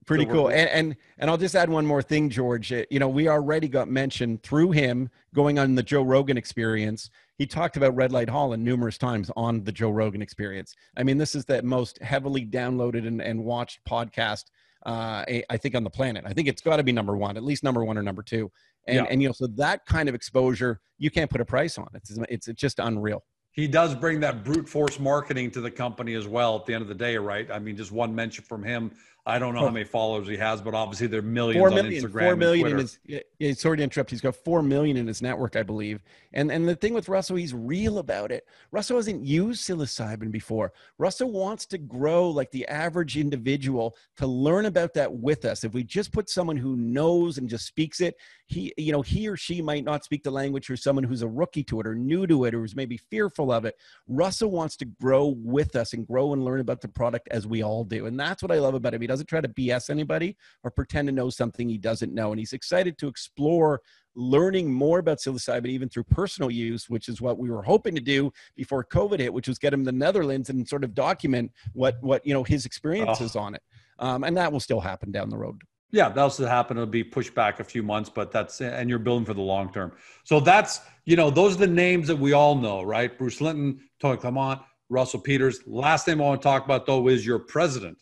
Pretty 0.06 0.26
cool. 0.26 0.48
And, 0.48 0.68
and 0.70 0.96
and 1.18 1.28
I'll 1.28 1.36
just 1.36 1.56
add 1.56 1.68
one 1.68 1.84
more 1.84 2.02
thing, 2.02 2.30
George. 2.30 2.70
You 2.70 3.00
know, 3.00 3.08
we 3.08 3.28
already 3.28 3.66
got 3.66 3.88
mentioned 3.88 4.44
through 4.44 4.70
him 4.70 5.10
going 5.34 5.58
on 5.58 5.74
the 5.74 5.82
Joe 5.82 6.02
Rogan 6.02 6.36
experience. 6.36 7.10
He 7.36 7.46
talked 7.46 7.76
about 7.76 7.96
Red 7.96 8.12
Light 8.12 8.28
Holland 8.28 8.64
numerous 8.64 8.96
times 8.96 9.30
on 9.36 9.64
the 9.64 9.72
Joe 9.72 9.90
Rogan 9.90 10.22
experience. 10.22 10.76
I 10.96 11.02
mean, 11.02 11.18
this 11.18 11.34
is 11.34 11.44
the 11.44 11.62
most 11.64 12.00
heavily 12.00 12.46
downloaded 12.46 13.08
and, 13.08 13.20
and 13.20 13.44
watched 13.44 13.80
podcast 13.88 14.44
uh, 14.86 15.24
I 15.50 15.56
think 15.58 15.74
on 15.74 15.84
the 15.84 15.90
planet. 15.90 16.24
I 16.26 16.32
think 16.32 16.48
it's 16.48 16.62
got 16.62 16.76
to 16.76 16.82
be 16.82 16.92
number 16.92 17.16
one, 17.16 17.36
at 17.36 17.44
least 17.44 17.62
number 17.62 17.84
one 17.84 17.98
or 17.98 18.02
number 18.02 18.22
two. 18.22 18.50
And 18.90 19.06
yeah. 19.06 19.10
and 19.10 19.22
you 19.22 19.28
know, 19.28 19.32
so 19.32 19.46
that 19.56 19.86
kind 19.86 20.08
of 20.08 20.14
exposure, 20.14 20.80
you 20.98 21.10
can't 21.10 21.30
put 21.30 21.40
a 21.40 21.44
price 21.44 21.78
on. 21.78 21.88
It's 21.94 22.16
it's, 22.28 22.48
it's 22.48 22.60
just 22.60 22.78
unreal. 22.78 23.22
He 23.52 23.66
does 23.66 23.94
bring 23.94 24.20
that 24.20 24.44
brute 24.44 24.68
force 24.68 25.00
marketing 25.00 25.50
to 25.52 25.60
the 25.60 25.70
company 25.70 26.14
as 26.14 26.28
well. 26.28 26.56
At 26.56 26.66
the 26.66 26.74
end 26.74 26.82
of 26.82 26.88
the 26.88 26.94
day, 26.94 27.16
right? 27.16 27.50
I 27.50 27.58
mean, 27.58 27.76
just 27.76 27.92
one 27.92 28.14
mention 28.14 28.44
from 28.44 28.62
him 28.62 28.92
I 29.26 29.38
don't 29.38 29.54
know 29.54 29.60
how 29.60 29.70
many 29.70 29.84
followers 29.84 30.26
he 30.26 30.36
has, 30.38 30.62
but 30.62 30.74
obviously 30.74 31.06
there 31.06 31.20
are 31.20 31.22
millions 31.22 31.60
four 31.60 31.70
million, 31.70 32.04
on 32.04 32.10
Instagram. 32.10 32.20
Four 32.20 32.36
million 32.36 32.66
in 32.68 32.78
his. 32.78 32.98
Yeah, 33.04 33.52
sorry 33.52 33.76
to 33.76 33.82
interrupt. 33.82 34.10
He's 34.10 34.20
got 34.20 34.34
four 34.34 34.62
million 34.62 34.96
in 34.96 35.06
his 35.06 35.20
network, 35.20 35.56
I 35.56 35.62
believe. 35.62 36.02
And 36.32 36.50
and 36.50 36.66
the 36.66 36.74
thing 36.74 36.94
with 36.94 37.08
Russell, 37.08 37.36
he's 37.36 37.52
real 37.52 37.98
about 37.98 38.32
it. 38.32 38.44
Russell 38.72 38.96
hasn't 38.96 39.24
used 39.24 39.68
psilocybin 39.68 40.30
before. 40.30 40.72
Russell 40.98 41.30
wants 41.30 41.66
to 41.66 41.78
grow 41.78 42.30
like 42.30 42.50
the 42.50 42.66
average 42.68 43.18
individual 43.18 43.94
to 44.16 44.26
learn 44.26 44.66
about 44.66 44.94
that 44.94 45.12
with 45.12 45.44
us. 45.44 45.64
If 45.64 45.74
we 45.74 45.84
just 45.84 46.12
put 46.12 46.30
someone 46.30 46.56
who 46.56 46.76
knows 46.76 47.36
and 47.36 47.48
just 47.48 47.66
speaks 47.66 48.00
it, 48.00 48.14
he 48.50 48.72
you 48.76 48.92
know 48.92 49.02
he 49.02 49.28
or 49.28 49.36
she 49.36 49.62
might 49.62 49.84
not 49.84 50.04
speak 50.04 50.22
the 50.22 50.30
language 50.30 50.68
or 50.68 50.76
someone 50.76 51.04
who's 51.04 51.22
a 51.22 51.28
rookie 51.28 51.62
to 51.64 51.80
it 51.80 51.86
or 51.86 51.94
new 51.94 52.26
to 52.26 52.44
it 52.44 52.54
or 52.54 52.60
who's 52.60 52.74
maybe 52.74 52.96
fearful 52.96 53.52
of 53.52 53.64
it. 53.64 53.76
Russell 54.08 54.50
wants 54.50 54.76
to 54.78 54.84
grow 54.84 55.34
with 55.38 55.76
us 55.76 55.92
and 55.92 56.06
grow 56.06 56.32
and 56.32 56.44
learn 56.44 56.60
about 56.60 56.80
the 56.80 56.88
product 56.88 57.28
as 57.30 57.46
we 57.46 57.62
all 57.62 57.84
do, 57.84 58.06
and 58.06 58.18
that's 58.18 58.42
what 58.42 58.52
I 58.52 58.58
love 58.58 58.74
about 58.74 58.94
him. 58.94 59.00
He 59.00 59.06
doesn't 59.06 59.28
try 59.28 59.40
to 59.40 59.48
BS 59.48 59.88
anybody 59.90 60.36
or 60.64 60.70
pretend 60.70 61.08
to 61.08 61.12
know 61.12 61.30
something 61.30 61.68
he 61.68 61.78
doesn't 61.78 62.12
know. 62.12 62.32
And 62.32 62.38
he's 62.38 62.52
excited 62.52 62.98
to 62.98 63.08
explore 63.08 63.80
learning 64.16 64.72
more 64.72 64.98
about 64.98 65.18
psilocybin 65.18 65.68
even 65.68 65.88
through 65.88 66.04
personal 66.04 66.50
use, 66.50 66.90
which 66.90 67.08
is 67.08 67.20
what 67.20 67.38
we 67.38 67.50
were 67.50 67.62
hoping 67.62 67.94
to 67.94 68.00
do 68.00 68.32
before 68.56 68.84
COVID 68.84 69.20
hit, 69.20 69.32
which 69.32 69.48
was 69.48 69.58
get 69.58 69.72
him 69.72 69.84
to 69.84 69.92
the 69.92 69.96
Netherlands 69.96 70.50
and 70.50 70.68
sort 70.68 70.84
of 70.84 70.94
document 70.94 71.52
what 71.72 71.96
what 72.02 72.26
you 72.26 72.34
know 72.34 72.44
his 72.44 72.66
experiences 72.66 73.36
oh. 73.36 73.40
on 73.40 73.54
it. 73.54 73.62
Um, 73.98 74.24
and 74.24 74.36
that 74.36 74.50
will 74.50 74.60
still 74.60 74.80
happen 74.80 75.12
down 75.12 75.28
the 75.28 75.36
road. 75.36 75.62
Yeah, 75.92 76.08
that'll 76.08 76.30
still 76.30 76.46
happen. 76.46 76.76
It'll 76.76 76.86
be 76.86 77.02
pushed 77.02 77.34
back 77.34 77.58
a 77.58 77.64
few 77.64 77.82
months, 77.82 78.08
but 78.08 78.30
that's 78.30 78.60
and 78.60 78.88
you're 78.88 78.98
building 78.98 79.26
for 79.26 79.34
the 79.34 79.40
long 79.40 79.72
term. 79.72 79.92
So 80.24 80.40
that's 80.40 80.80
you 81.04 81.16
know 81.16 81.30
those 81.30 81.56
are 81.56 81.58
the 81.58 81.66
names 81.66 82.06
that 82.08 82.16
we 82.16 82.32
all 82.32 82.54
know, 82.54 82.82
right? 82.82 83.16
Bruce 83.16 83.40
Linton, 83.40 83.80
Tony 84.00 84.16
Clement, 84.16 84.60
Russell 84.88 85.20
Peters. 85.20 85.60
Last 85.66 86.06
name 86.06 86.20
I 86.20 86.24
want 86.24 86.42
to 86.42 86.44
talk 86.44 86.64
about 86.64 86.86
though 86.86 87.08
is 87.08 87.26
your 87.26 87.40
president, 87.40 87.98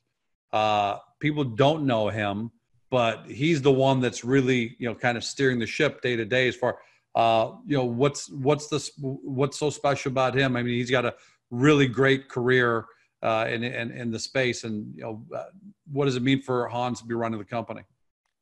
uh, 0.53 0.97
people 1.21 1.45
don't 1.45 1.87
know 1.87 2.09
him, 2.09 2.51
but 2.91 3.25
he's 3.27 3.63
the 3.63 3.73
one 3.73 4.01
that's 4.01 4.25
really 4.25 4.77
you 4.79 4.89
know 4.89 4.95
kind 4.95 5.17
of 5.17 5.25
steering 5.25 5.59
the 5.59 5.67
ship 5.67 6.03
day 6.03 6.17
to 6.17 6.25
day 6.25 6.49
as 6.49 6.57
far 6.57 6.79
uh, 7.15 7.53
you 7.67 7.77
know 7.77 7.85
what's 7.85 8.31
what's 8.31 8.69
this 8.69 8.93
what's 9.01 9.59
so 9.59 9.71
special 9.71 10.11
about 10.11 10.37
him. 10.37 10.57
I 10.57 10.63
mean, 10.63 10.75
he's 10.75 10.91
got 10.91 11.05
a 11.05 11.15
really 11.51 11.87
great 11.87 12.29
career 12.29 12.87
uh, 13.23 13.47
in, 13.49 13.63
in 13.63 13.91
in 13.91 14.11
the 14.11 14.19
space, 14.19 14.65
and 14.65 14.95
you 14.95 15.03
know 15.03 15.25
uh, 15.35 15.45
what 15.91 16.05
does 16.07 16.17
it 16.17 16.23
mean 16.23 16.43
for 16.43 16.69
Hans 16.69 17.01
to 17.01 17.07
be 17.07 17.15
running 17.15 17.39
the 17.39 17.45
company? 17.45 17.83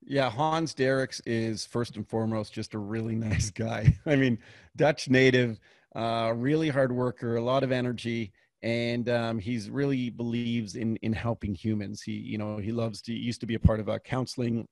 Yeah, 0.04 0.30
Hans 0.30 0.74
Derks 0.74 1.20
is 1.26 1.64
first 1.66 1.96
and 1.96 2.08
foremost 2.08 2.52
just 2.52 2.74
a 2.74 2.78
really 2.78 3.14
nice 3.28 3.50
guy. 3.50 3.96
I 4.06 4.16
mean, 4.16 4.38
Dutch 4.76 5.08
native, 5.08 5.58
uh, 5.94 6.32
really 6.36 6.68
hard 6.68 6.92
worker, 6.92 7.36
a 7.36 7.42
lot 7.42 7.62
of 7.62 7.72
energy 7.72 8.32
and 8.62 9.08
um, 9.08 9.38
he's 9.38 9.70
really 9.70 10.10
believes 10.10 10.74
in 10.76 10.96
in 10.96 11.12
helping 11.12 11.54
humans. 11.54 12.02
He 12.02 12.12
you 12.12 12.38
know 12.38 12.58
he 12.58 12.72
loves 12.72 13.02
to 13.02 13.12
he 13.12 13.18
used 13.18 13.40
to 13.40 13.46
be 13.46 13.54
a 13.54 13.60
part 13.60 13.80
of 13.80 13.88
a 13.88 14.00
counseling 14.00 14.66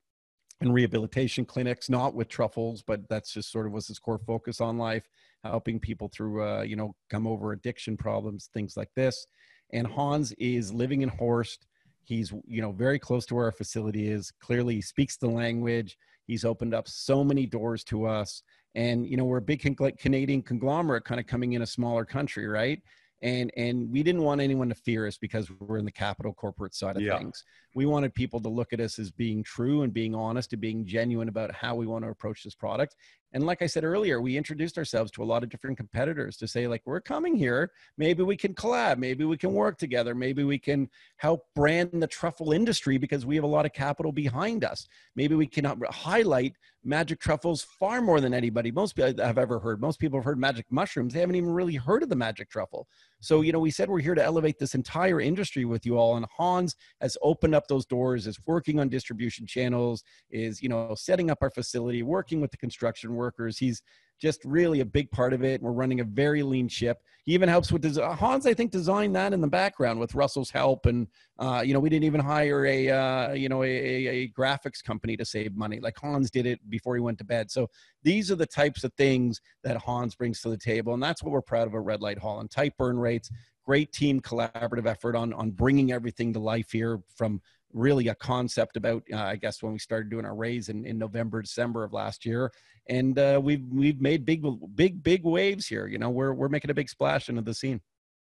and 0.61 0.73
rehabilitation 0.73 1.45
clinics, 1.45 1.91
not 1.91 2.15
with 2.15 2.29
truffles, 2.29 2.83
but 2.83 3.09
that's 3.09 3.33
just 3.33 3.51
sort 3.51 3.67
of 3.67 3.73
was 3.73 3.89
his 3.89 3.99
core 3.99 4.21
focus 4.27 4.61
on 4.61 4.79
life, 4.79 5.07
helping 5.43 5.79
people 5.79 6.11
through 6.13 6.43
uh, 6.45 6.63
you 6.63 6.77
know 6.77 6.95
come 7.11 7.27
over 7.27 7.53
addiction 7.53 7.97
problems, 7.97 8.49
things 8.53 8.77
like 8.77 8.91
this. 8.97 9.27
And 9.75 9.87
Hans 9.87 10.33
is 10.39 10.73
living 10.73 11.03
in 11.03 11.11
Horst. 11.11 11.67
He's 12.03 12.33
you 12.47 12.63
know 12.63 12.73
very 12.73 12.99
close 12.99 13.27
to 13.27 13.35
where 13.35 13.45
our 13.45 13.53
facility 13.53 14.09
is. 14.09 14.31
Clearly, 14.41 14.77
he 14.77 14.83
speaks 14.83 15.17
the 15.17 15.29
language. 15.29 15.99
He's 16.27 16.47
opened 16.47 16.73
up 16.73 16.89
so 16.89 17.23
many 17.23 17.45
doors 17.45 17.85
to 17.85 18.07
us. 18.07 18.43
And 18.75 19.07
you 19.07 19.17
know 19.17 19.25
we're 19.25 19.39
a 19.39 19.43
big 19.43 19.61
Canadian 19.99 20.43
conglomerate, 20.43 21.05
kind 21.05 21.21
of 21.21 21.27
coming 21.27 21.53
in 21.53 21.63
a 21.63 21.67
smaller 21.67 22.07
country, 22.07 22.47
right? 22.47 22.81
and 23.25 23.51
and 23.57 23.91
we 23.91 24.03
didn't 24.03 24.23
want 24.23 24.41
anyone 24.41 24.69
to 24.69 24.75
fear 24.75 25.07
us 25.07 25.17
because 25.17 25.51
we're 25.59 25.79
in 25.79 25.85
the 25.85 25.93
capital 25.93 26.33
corporate 26.33 26.75
side 26.75 26.97
of 26.97 27.03
yeah. 27.03 27.19
things 27.19 27.43
we 27.75 27.87
wanted 27.87 28.15
people 28.15 28.41
to 28.41 28.49
look 28.49 28.73
at 28.73 28.81
us 28.81 28.99
as 28.99 29.11
being 29.11 29.43
true 29.43 29.83
and 29.83 29.93
being 29.93 30.15
honest 30.15 30.53
and 30.53 30.63
being 30.63 30.87
genuine 30.87 31.29
about 31.29 31.53
how 31.55 31.75
we 31.75 31.87
want 31.87 32.05
to 32.05 32.11
approach 32.11 32.45
this 32.45 32.55
product. 32.55 32.97
And 33.33 33.45
like 33.45 33.63
i 33.63 33.67
said 33.67 33.83
earlier 33.83 34.21
we 34.21 34.37
introduced 34.37 34.79
ourselves 34.79 35.11
to 35.11 35.23
a 35.23 35.25
lot 35.25 35.43
of 35.43 35.49
different 35.49 35.77
competitors 35.77 36.37
to 36.37 36.47
say 36.47 36.69
like 36.69 36.83
we're 36.85 37.01
coming 37.01 37.35
here. 37.35 37.73
Maybe 37.99 38.23
we 38.23 38.37
can 38.37 38.55
collab. 38.55 38.99
Maybe 38.99 39.25
we 39.25 39.37
can 39.37 39.53
work 39.53 39.77
together. 39.77 40.15
Maybe 40.15 40.45
we 40.45 40.59
can 40.59 40.89
help 41.17 41.43
brand 41.57 41.91
the 41.95 42.07
truffle 42.07 42.53
industry 42.53 42.97
because 42.97 43.27
we 43.27 43.35
have 43.35 43.45
a 43.45 43.49
lot 43.49 43.67
of 43.67 43.73
capital 43.73 44.13
behind 44.13 44.63
us. 44.65 44.87
Maybe 45.17 45.35
we 45.35 45.49
can 45.49 45.65
highlight 45.91 46.55
magic 46.85 47.19
truffles 47.19 47.63
far 47.63 48.01
more 48.01 48.21
than 48.21 48.35
anybody. 48.35 48.71
Most 48.71 48.95
people 48.95 49.25
have 49.25 49.39
ever 49.39 49.59
heard. 49.59 49.81
Most 49.81 49.99
people 49.99 50.19
have 50.19 50.25
heard 50.25 50.39
magic 50.39 50.67
mushrooms. 50.71 51.15
They 51.15 51.21
haven't 51.21 51.37
even 51.37 51.51
really 51.51 51.75
heard 51.75 52.03
of 52.03 52.09
the 52.09 52.17
magic 52.17 52.51
truffle 52.51 52.87
so 53.25 53.41
you 53.41 53.53
know 53.53 53.59
we 53.59 53.71
said 53.71 53.89
we're 53.89 54.01
here 54.01 54.15
to 54.15 54.23
elevate 54.23 54.59
this 54.59 54.75
entire 54.75 55.21
industry 55.21 55.65
with 55.65 55.87
you 55.87 55.97
all 55.97 56.17
and 56.17 56.27
hans 56.37 56.77
has 57.01 57.17
opened 57.23 57.55
up 57.55 57.67
those 57.69 57.87
doors, 57.87 58.27
is 58.27 58.39
working 58.47 58.79
on 58.79 58.89
distribution 58.89 59.47
channels, 59.47 60.03
is 60.31 60.63
you 60.63 60.69
know 60.69 60.95
setting 60.95 61.31
up 61.31 61.39
our 61.41 61.51
facility, 61.51 62.03
working 62.03 62.41
with 62.41 62.51
the 62.51 62.57
construction 62.57 63.15
workers. 63.15 63.59
He's 63.59 63.83
just 64.21 64.45
really 64.45 64.81
a 64.81 64.85
big 64.85 65.11
part 65.11 65.33
of 65.33 65.45
it. 65.45 65.61
We're 65.61 65.73
running 65.73 66.01
a 66.01 66.05
very 66.05 66.43
lean 66.43 66.69
ship. 66.69 67.03
He 67.25 67.33
even 67.33 67.49
helps 67.49 67.73
with 67.73 67.83
this. 67.83 67.97
Hans, 67.97 68.47
I 68.47 68.55
think, 68.55 68.71
designed 68.71 69.17
that 69.17 69.33
in 69.33 69.41
the 69.41 69.49
background 69.49 69.99
with 69.99 70.15
Russell's 70.15 70.51
help. 70.51 70.87
And, 70.87 71.07
uh, 71.39 71.63
you 71.65 71.73
know, 71.73 71.81
we 71.81 71.89
didn't 71.89 72.05
even 72.05 72.21
hire 72.21 72.67
a, 72.67 72.91
uh, 72.91 73.33
you 73.33 73.49
know, 73.49 73.63
a, 73.63 73.67
a, 73.67 74.29
graphics 74.29 74.83
company 74.85 75.17
to 75.17 75.25
save 75.25 75.57
money. 75.57 75.81
Like 75.81 75.97
Hans 75.99 76.31
did 76.31 76.47
it 76.47 76.59
before 76.69 76.95
he 76.95 77.01
went 77.01 77.19
to 77.19 77.25
bed. 77.25 77.51
So 77.51 77.69
these 78.03 78.31
are 78.31 78.37
the 78.37 78.47
types 78.47 78.85
of 78.85 78.93
things 78.95 79.41
that 79.63 79.77
Hans 79.79 80.15
brings 80.15 80.41
to 80.43 80.51
the 80.51 80.59
table. 80.59 80.95
And 80.95 81.03
that's 81.03 81.23
what 81.23 81.33
we're 81.33 81.43
proud 81.43 81.67
of 81.67 81.75
at 81.75 81.81
Red 81.81 82.03
Light 82.03 82.19
Hall. 82.19 82.41
And 82.41 82.51
Tight 82.51 82.77
burn 82.77 82.99
rates, 82.99 83.31
great 83.65 83.93
team 83.93 84.21
collaborative 84.21 84.87
effort 84.87 85.17
on, 85.17 85.33
on 85.33 85.51
bringing 85.51 85.93
everything 85.93 86.33
to 86.35 86.39
life 86.39 86.71
here 86.73 87.01
from 87.17 87.41
really 87.75 88.09
a 88.09 88.15
concept 88.15 88.77
about 88.77 89.03
uh, 89.13 89.19
i 89.19 89.37
guess 89.37 89.63
when 89.63 89.73
we 89.73 89.79
started 89.79 90.09
doing 90.09 90.25
our 90.25 90.35
raise 90.35 90.69
in, 90.69 90.87
in 90.87 90.97
november 90.97 91.43
december 91.43 91.85
of 91.85 91.93
last 91.93 92.25
year 92.25 92.51
and 92.89 93.19
uh, 93.19 93.41
we've 93.43 93.65
we've 93.73 94.01
made 94.01 94.25
big 94.25 94.45
big 94.75 95.03
big 95.03 95.25
waves 95.25 95.67
here 95.67 95.87
you 95.87 95.99
know 95.99 96.11
we're, 96.11 96.33
we're 96.33 96.49
making 96.49 96.71
a 96.71 96.75
big 96.75 96.89
splash 96.89 97.29
into 97.29 97.43
the 97.43 97.55
scene. 97.55 97.81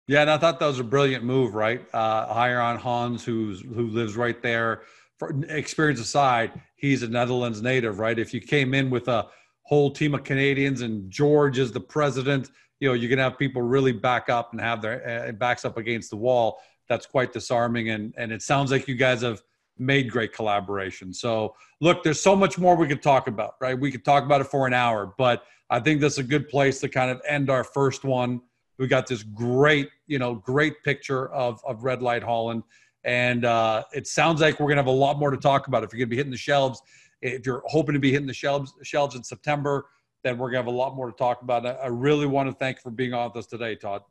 Yeah 0.06 0.22
and 0.22 0.30
i 0.30 0.38
thought 0.38 0.58
that 0.60 0.66
was 0.66 0.80
a 0.80 0.84
brilliant 0.84 1.24
move 1.24 1.54
right? 1.54 1.82
Uh, 1.92 2.32
hire 2.32 2.60
on 2.60 2.76
hans 2.78 3.24
who's 3.24 3.60
who 3.60 3.88
lives 3.88 4.16
right 4.16 4.40
there. 4.42 4.82
For 5.18 5.34
experience 5.48 6.00
aside 6.00 6.52
he's 6.76 7.02
a 7.02 7.08
netherlands 7.08 7.62
native 7.62 7.98
right? 7.98 8.18
If 8.18 8.34
you 8.34 8.40
came 8.40 8.74
in 8.74 8.90
with 8.90 9.08
a 9.08 9.26
whole 9.62 9.90
team 9.90 10.14
of 10.14 10.24
canadians 10.24 10.80
and 10.80 11.10
george 11.10 11.58
is 11.58 11.72
the 11.72 11.80
president 11.80 12.50
you 12.80 12.88
know 12.88 12.94
you're 12.94 13.10
gonna 13.10 13.22
have 13.22 13.38
people 13.38 13.60
really 13.60 13.92
back 13.92 14.30
up 14.30 14.52
and 14.52 14.60
have 14.60 14.80
their 14.80 15.28
uh, 15.28 15.32
backs 15.32 15.64
up 15.66 15.76
against 15.76 16.08
the 16.08 16.16
wall 16.16 16.58
that's 16.88 17.06
quite 17.06 17.32
disarming. 17.32 17.90
And 17.90 18.14
and 18.16 18.32
it 18.32 18.42
sounds 18.42 18.70
like 18.70 18.88
you 18.88 18.94
guys 18.94 19.22
have 19.22 19.42
made 19.78 20.10
great 20.10 20.32
collaboration. 20.32 21.12
So 21.12 21.54
look, 21.80 22.02
there's 22.02 22.20
so 22.20 22.34
much 22.34 22.58
more 22.58 22.74
we 22.76 22.88
could 22.88 23.02
talk 23.02 23.28
about, 23.28 23.54
right? 23.60 23.78
We 23.78 23.92
could 23.92 24.04
talk 24.04 24.24
about 24.24 24.40
it 24.40 24.48
for 24.48 24.66
an 24.66 24.74
hour, 24.74 25.14
but 25.18 25.44
I 25.70 25.80
think 25.80 26.00
that's 26.00 26.18
a 26.18 26.22
good 26.22 26.48
place 26.48 26.80
to 26.80 26.88
kind 26.88 27.10
of 27.10 27.20
end 27.28 27.50
our 27.50 27.62
first 27.62 28.04
one. 28.04 28.40
We 28.78 28.86
got 28.86 29.06
this 29.06 29.22
great, 29.22 29.90
you 30.06 30.18
know, 30.18 30.34
great 30.34 30.82
picture 30.82 31.28
of 31.32 31.60
of 31.64 31.84
Red 31.84 32.02
Light 32.02 32.22
Holland. 32.22 32.62
And 33.04 33.44
uh, 33.44 33.84
it 33.92 34.06
sounds 34.06 34.40
like 34.40 34.58
we're 34.58 34.68
gonna 34.68 34.80
have 34.80 34.86
a 34.86 34.90
lot 34.90 35.18
more 35.18 35.30
to 35.30 35.36
talk 35.36 35.68
about. 35.68 35.84
If 35.84 35.92
you're 35.92 35.98
gonna 35.98 36.08
be 36.08 36.16
hitting 36.16 36.32
the 36.32 36.36
shelves, 36.36 36.82
if 37.22 37.46
you're 37.46 37.62
hoping 37.66 37.94
to 37.94 38.00
be 38.00 38.10
hitting 38.10 38.26
the 38.26 38.34
shelves 38.34 38.74
shelves 38.82 39.14
in 39.14 39.22
September, 39.22 39.86
then 40.24 40.38
we're 40.38 40.48
gonna 40.48 40.58
have 40.58 40.66
a 40.66 40.70
lot 40.70 40.96
more 40.96 41.06
to 41.06 41.16
talk 41.16 41.42
about. 41.42 41.64
I 41.66 41.86
really 41.86 42.26
want 42.26 42.48
to 42.48 42.54
thank 42.54 42.80
for 42.80 42.90
being 42.90 43.14
on 43.14 43.28
with 43.28 43.36
us 43.36 43.46
today, 43.46 43.76
Todd. 43.76 44.02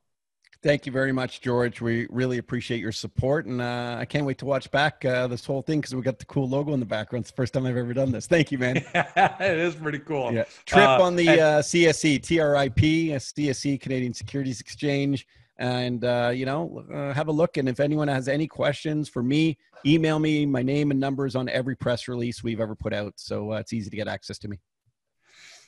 Thank 0.63 0.87
you 0.87 0.91
very 0.91 1.11
much, 1.11 1.41
George. 1.41 1.81
We 1.81 2.07
really 2.09 2.39
appreciate 2.39 2.79
your 2.79 2.91
support, 2.91 3.45
and 3.45 3.61
uh, 3.61 3.97
I 3.99 4.05
can't 4.05 4.25
wait 4.25 4.39
to 4.39 4.45
watch 4.45 4.71
back 4.71 5.05
uh, 5.05 5.27
this 5.27 5.45
whole 5.45 5.61
thing 5.61 5.81
because 5.81 5.93
we 5.93 6.01
got 6.01 6.17
the 6.17 6.25
cool 6.25 6.49
logo 6.49 6.73
in 6.73 6.79
the 6.79 6.85
background. 6.85 7.23
It's 7.23 7.31
the 7.31 7.35
first 7.35 7.53
time 7.53 7.67
I've 7.67 7.77
ever 7.77 7.93
done 7.93 8.11
this. 8.11 8.25
Thank 8.25 8.51
you, 8.51 8.57
man. 8.57 8.77
it 8.95 9.59
is 9.59 9.75
pretty 9.75 9.99
cool. 9.99 10.33
Yeah. 10.33 10.45
Trip 10.65 10.87
uh, 10.87 11.03
on 11.03 11.15
the 11.15 11.27
and- 11.27 11.39
uh, 11.39 11.61
CSE, 11.61 12.23
TRIP, 12.23 12.75
CSE, 12.75 13.79
Canadian 13.79 14.13
Securities 14.15 14.59
Exchange, 14.59 15.27
and 15.57 16.03
uh, 16.03 16.31
you 16.33 16.47
know, 16.47 16.83
uh, 16.91 17.13
have 17.13 17.27
a 17.27 17.31
look. 17.31 17.57
And 17.57 17.69
if 17.69 17.79
anyone 17.79 18.07
has 18.07 18.27
any 18.27 18.47
questions 18.47 19.07
for 19.07 19.21
me, 19.21 19.59
email 19.85 20.17
me. 20.17 20.47
My 20.47 20.63
name 20.63 20.89
and 20.89 20.99
numbers 20.99 21.35
on 21.35 21.49
every 21.49 21.75
press 21.75 22.07
release 22.07 22.43
we've 22.43 22.59
ever 22.59 22.73
put 22.73 22.93
out, 22.93 23.13
so 23.17 23.53
it's 23.53 23.73
easy 23.73 23.91
to 23.91 23.95
get 23.95 24.07
access 24.07 24.39
to 24.39 24.47
me. 24.47 24.59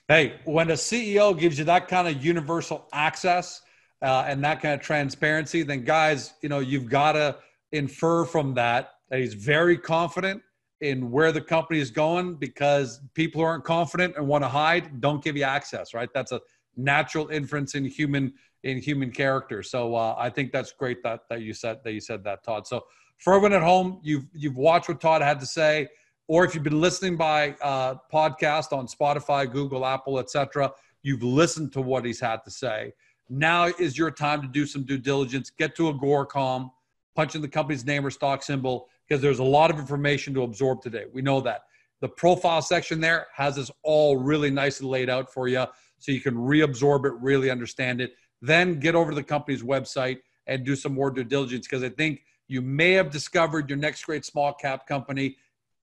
Hey, 0.08 0.40
when 0.46 0.72
a 0.72 0.74
CEO 0.74 1.38
gives 1.38 1.60
you 1.60 1.66
that 1.66 1.88
kind 1.88 2.08
of 2.08 2.26
universal 2.26 2.88
access 2.92 3.62
uh, 4.02 4.26
and 4.28 4.44
that 4.44 4.62
kind 4.62 4.74
of 4.74 4.82
transparency, 4.82 5.64
then 5.64 5.84
guys, 5.84 6.34
you 6.42 6.50
know, 6.50 6.60
you've 6.60 6.90
got 6.90 7.14
to 7.14 7.38
infer 7.72 8.26
from 8.26 8.54
that 8.56 8.92
that 9.10 9.20
he's 9.20 9.34
very 9.34 9.78
confident 9.78 10.42
in 10.82 11.12
where 11.12 11.32
the 11.32 11.42
company 11.42 11.80
is 11.80 11.92
going 11.92 12.36
because 12.36 13.02
people 13.14 13.42
who 13.42 13.46
aren't 13.46 13.66
confident 13.66 14.16
and 14.16 14.26
want 14.26 14.44
to 14.44 14.48
hide 14.48 15.02
don't 15.02 15.24
give 15.24 15.36
you 15.36 15.44
access, 15.44 15.94
right? 15.94 16.10
That's 16.14 16.32
a 16.32 16.40
natural 16.78 17.28
inference 17.30 17.76
in 17.76 17.86
human 17.86 18.34
in 18.64 18.78
human 18.78 19.12
character. 19.12 19.64
So 19.64 19.96
uh, 19.96 20.16
I 20.18 20.30
think 20.30 20.52
that's 20.52 20.72
great 20.72 21.02
that 21.04 21.22
that 21.30 21.42
you 21.42 21.54
said 21.54 21.80
that 21.84 21.94
you 21.94 22.02
said 22.02 22.24
that, 22.24 22.44
Todd. 22.44 22.68
So 22.68 22.86
for 23.18 23.34
everyone 23.34 23.54
at 23.54 23.62
home, 23.62 24.00
you've 24.04 24.26
you've 24.34 24.58
watched 24.58 24.88
what 24.88 25.02
Todd 25.02 25.22
had 25.22 25.40
to 25.42 25.46
say, 25.46 25.88
or 26.28 26.46
if 26.46 26.56
you've 26.56 26.64
been 26.64 26.80
listening 26.80 27.18
by 27.18 27.56
uh, 27.62 27.96
podcast 28.12 28.72
on 28.72 28.88
Spotify, 28.88 29.52
Google, 29.52 29.86
Apple, 29.86 30.20
etc., 30.20 30.72
you've 31.04 31.24
listened 31.24 31.74
to 31.74 31.82
what 31.82 32.06
he's 32.06 32.20
had 32.20 32.44
to 32.46 32.52
say. 32.52 32.94
Now 33.30 33.66
is 33.66 33.98
your 33.98 34.12
time 34.12 34.42
to 34.42 34.48
do 34.48 34.66
some 34.66 34.84
due 34.84 34.98
diligence. 34.98 35.52
Get 35.52 35.76
to 35.76 35.90
a 35.90 35.94
Agoracom, 35.94 36.72
punch 37.16 37.36
in 37.36 37.42
the 37.42 37.48
company's 37.48 37.86
name 37.86 38.06
or 38.06 38.10
stock 38.10 38.42
symbol 38.42 38.88
because 39.08 39.22
there's 39.22 39.40
a 39.40 39.44
lot 39.44 39.70
of 39.72 39.80
information 39.80 40.34
to 40.34 40.44
absorb 40.44 40.82
today. 40.82 41.06
We 41.14 41.22
know 41.22 41.40
that. 41.42 41.62
The 42.02 42.10
profile 42.10 42.62
section 42.62 43.02
there 43.02 43.28
has 43.36 43.56
this 43.56 43.70
all 43.84 44.18
really 44.18 44.50
nicely 44.50 44.88
laid 44.88 45.10
out 45.10 45.32
for 45.32 45.48
you 45.48 45.66
so 46.00 46.12
you 46.12 46.22
can 46.22 46.36
reabsorb 46.36 47.06
it, 47.06 47.14
really 47.22 47.52
understand 47.52 48.02
it. 48.02 48.14
Then 48.42 48.80
get 48.80 48.96
over 48.96 49.12
to 49.12 49.16
the 49.16 49.24
company's 49.24 49.64
website 49.64 50.20
and 50.48 50.66
do 50.66 50.76
some 50.76 50.94
more 50.94 51.12
due 51.12 51.24
diligence 51.24 51.68
because 51.68 51.84
I 51.84 51.90
think 51.90 52.22
you 52.48 52.62
may 52.62 52.94
have 52.94 53.12
discovered 53.12 53.70
your 53.70 53.78
next 53.78 54.06
great 54.06 54.26
small 54.26 54.54
cap 54.54 54.88
company 54.88 55.38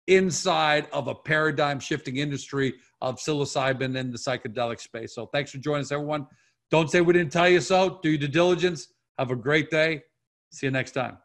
inside 0.07 0.87
of 0.93 1.07
a 1.07 1.15
paradigm 1.15 1.79
shifting 1.79 2.17
industry 2.17 2.75
of 3.01 3.17
psilocybin 3.17 3.97
and 3.97 4.13
the 4.13 4.17
psychedelic 4.17 4.79
space. 4.79 5.13
So 5.13 5.27
thanks 5.27 5.51
for 5.51 5.57
joining 5.57 5.81
us, 5.81 5.91
everyone. 5.91 6.27
Don't 6.71 6.89
say 6.89 7.01
we 7.01 7.13
didn't 7.13 7.31
tell 7.31 7.49
you 7.49 7.61
so. 7.61 7.99
Do 8.01 8.09
your 8.09 8.17
due 8.17 8.27
diligence. 8.27 8.87
Have 9.17 9.31
a 9.31 9.35
great 9.35 9.69
day. 9.69 10.03
See 10.51 10.67
you 10.67 10.71
next 10.71 10.91
time. 10.91 11.17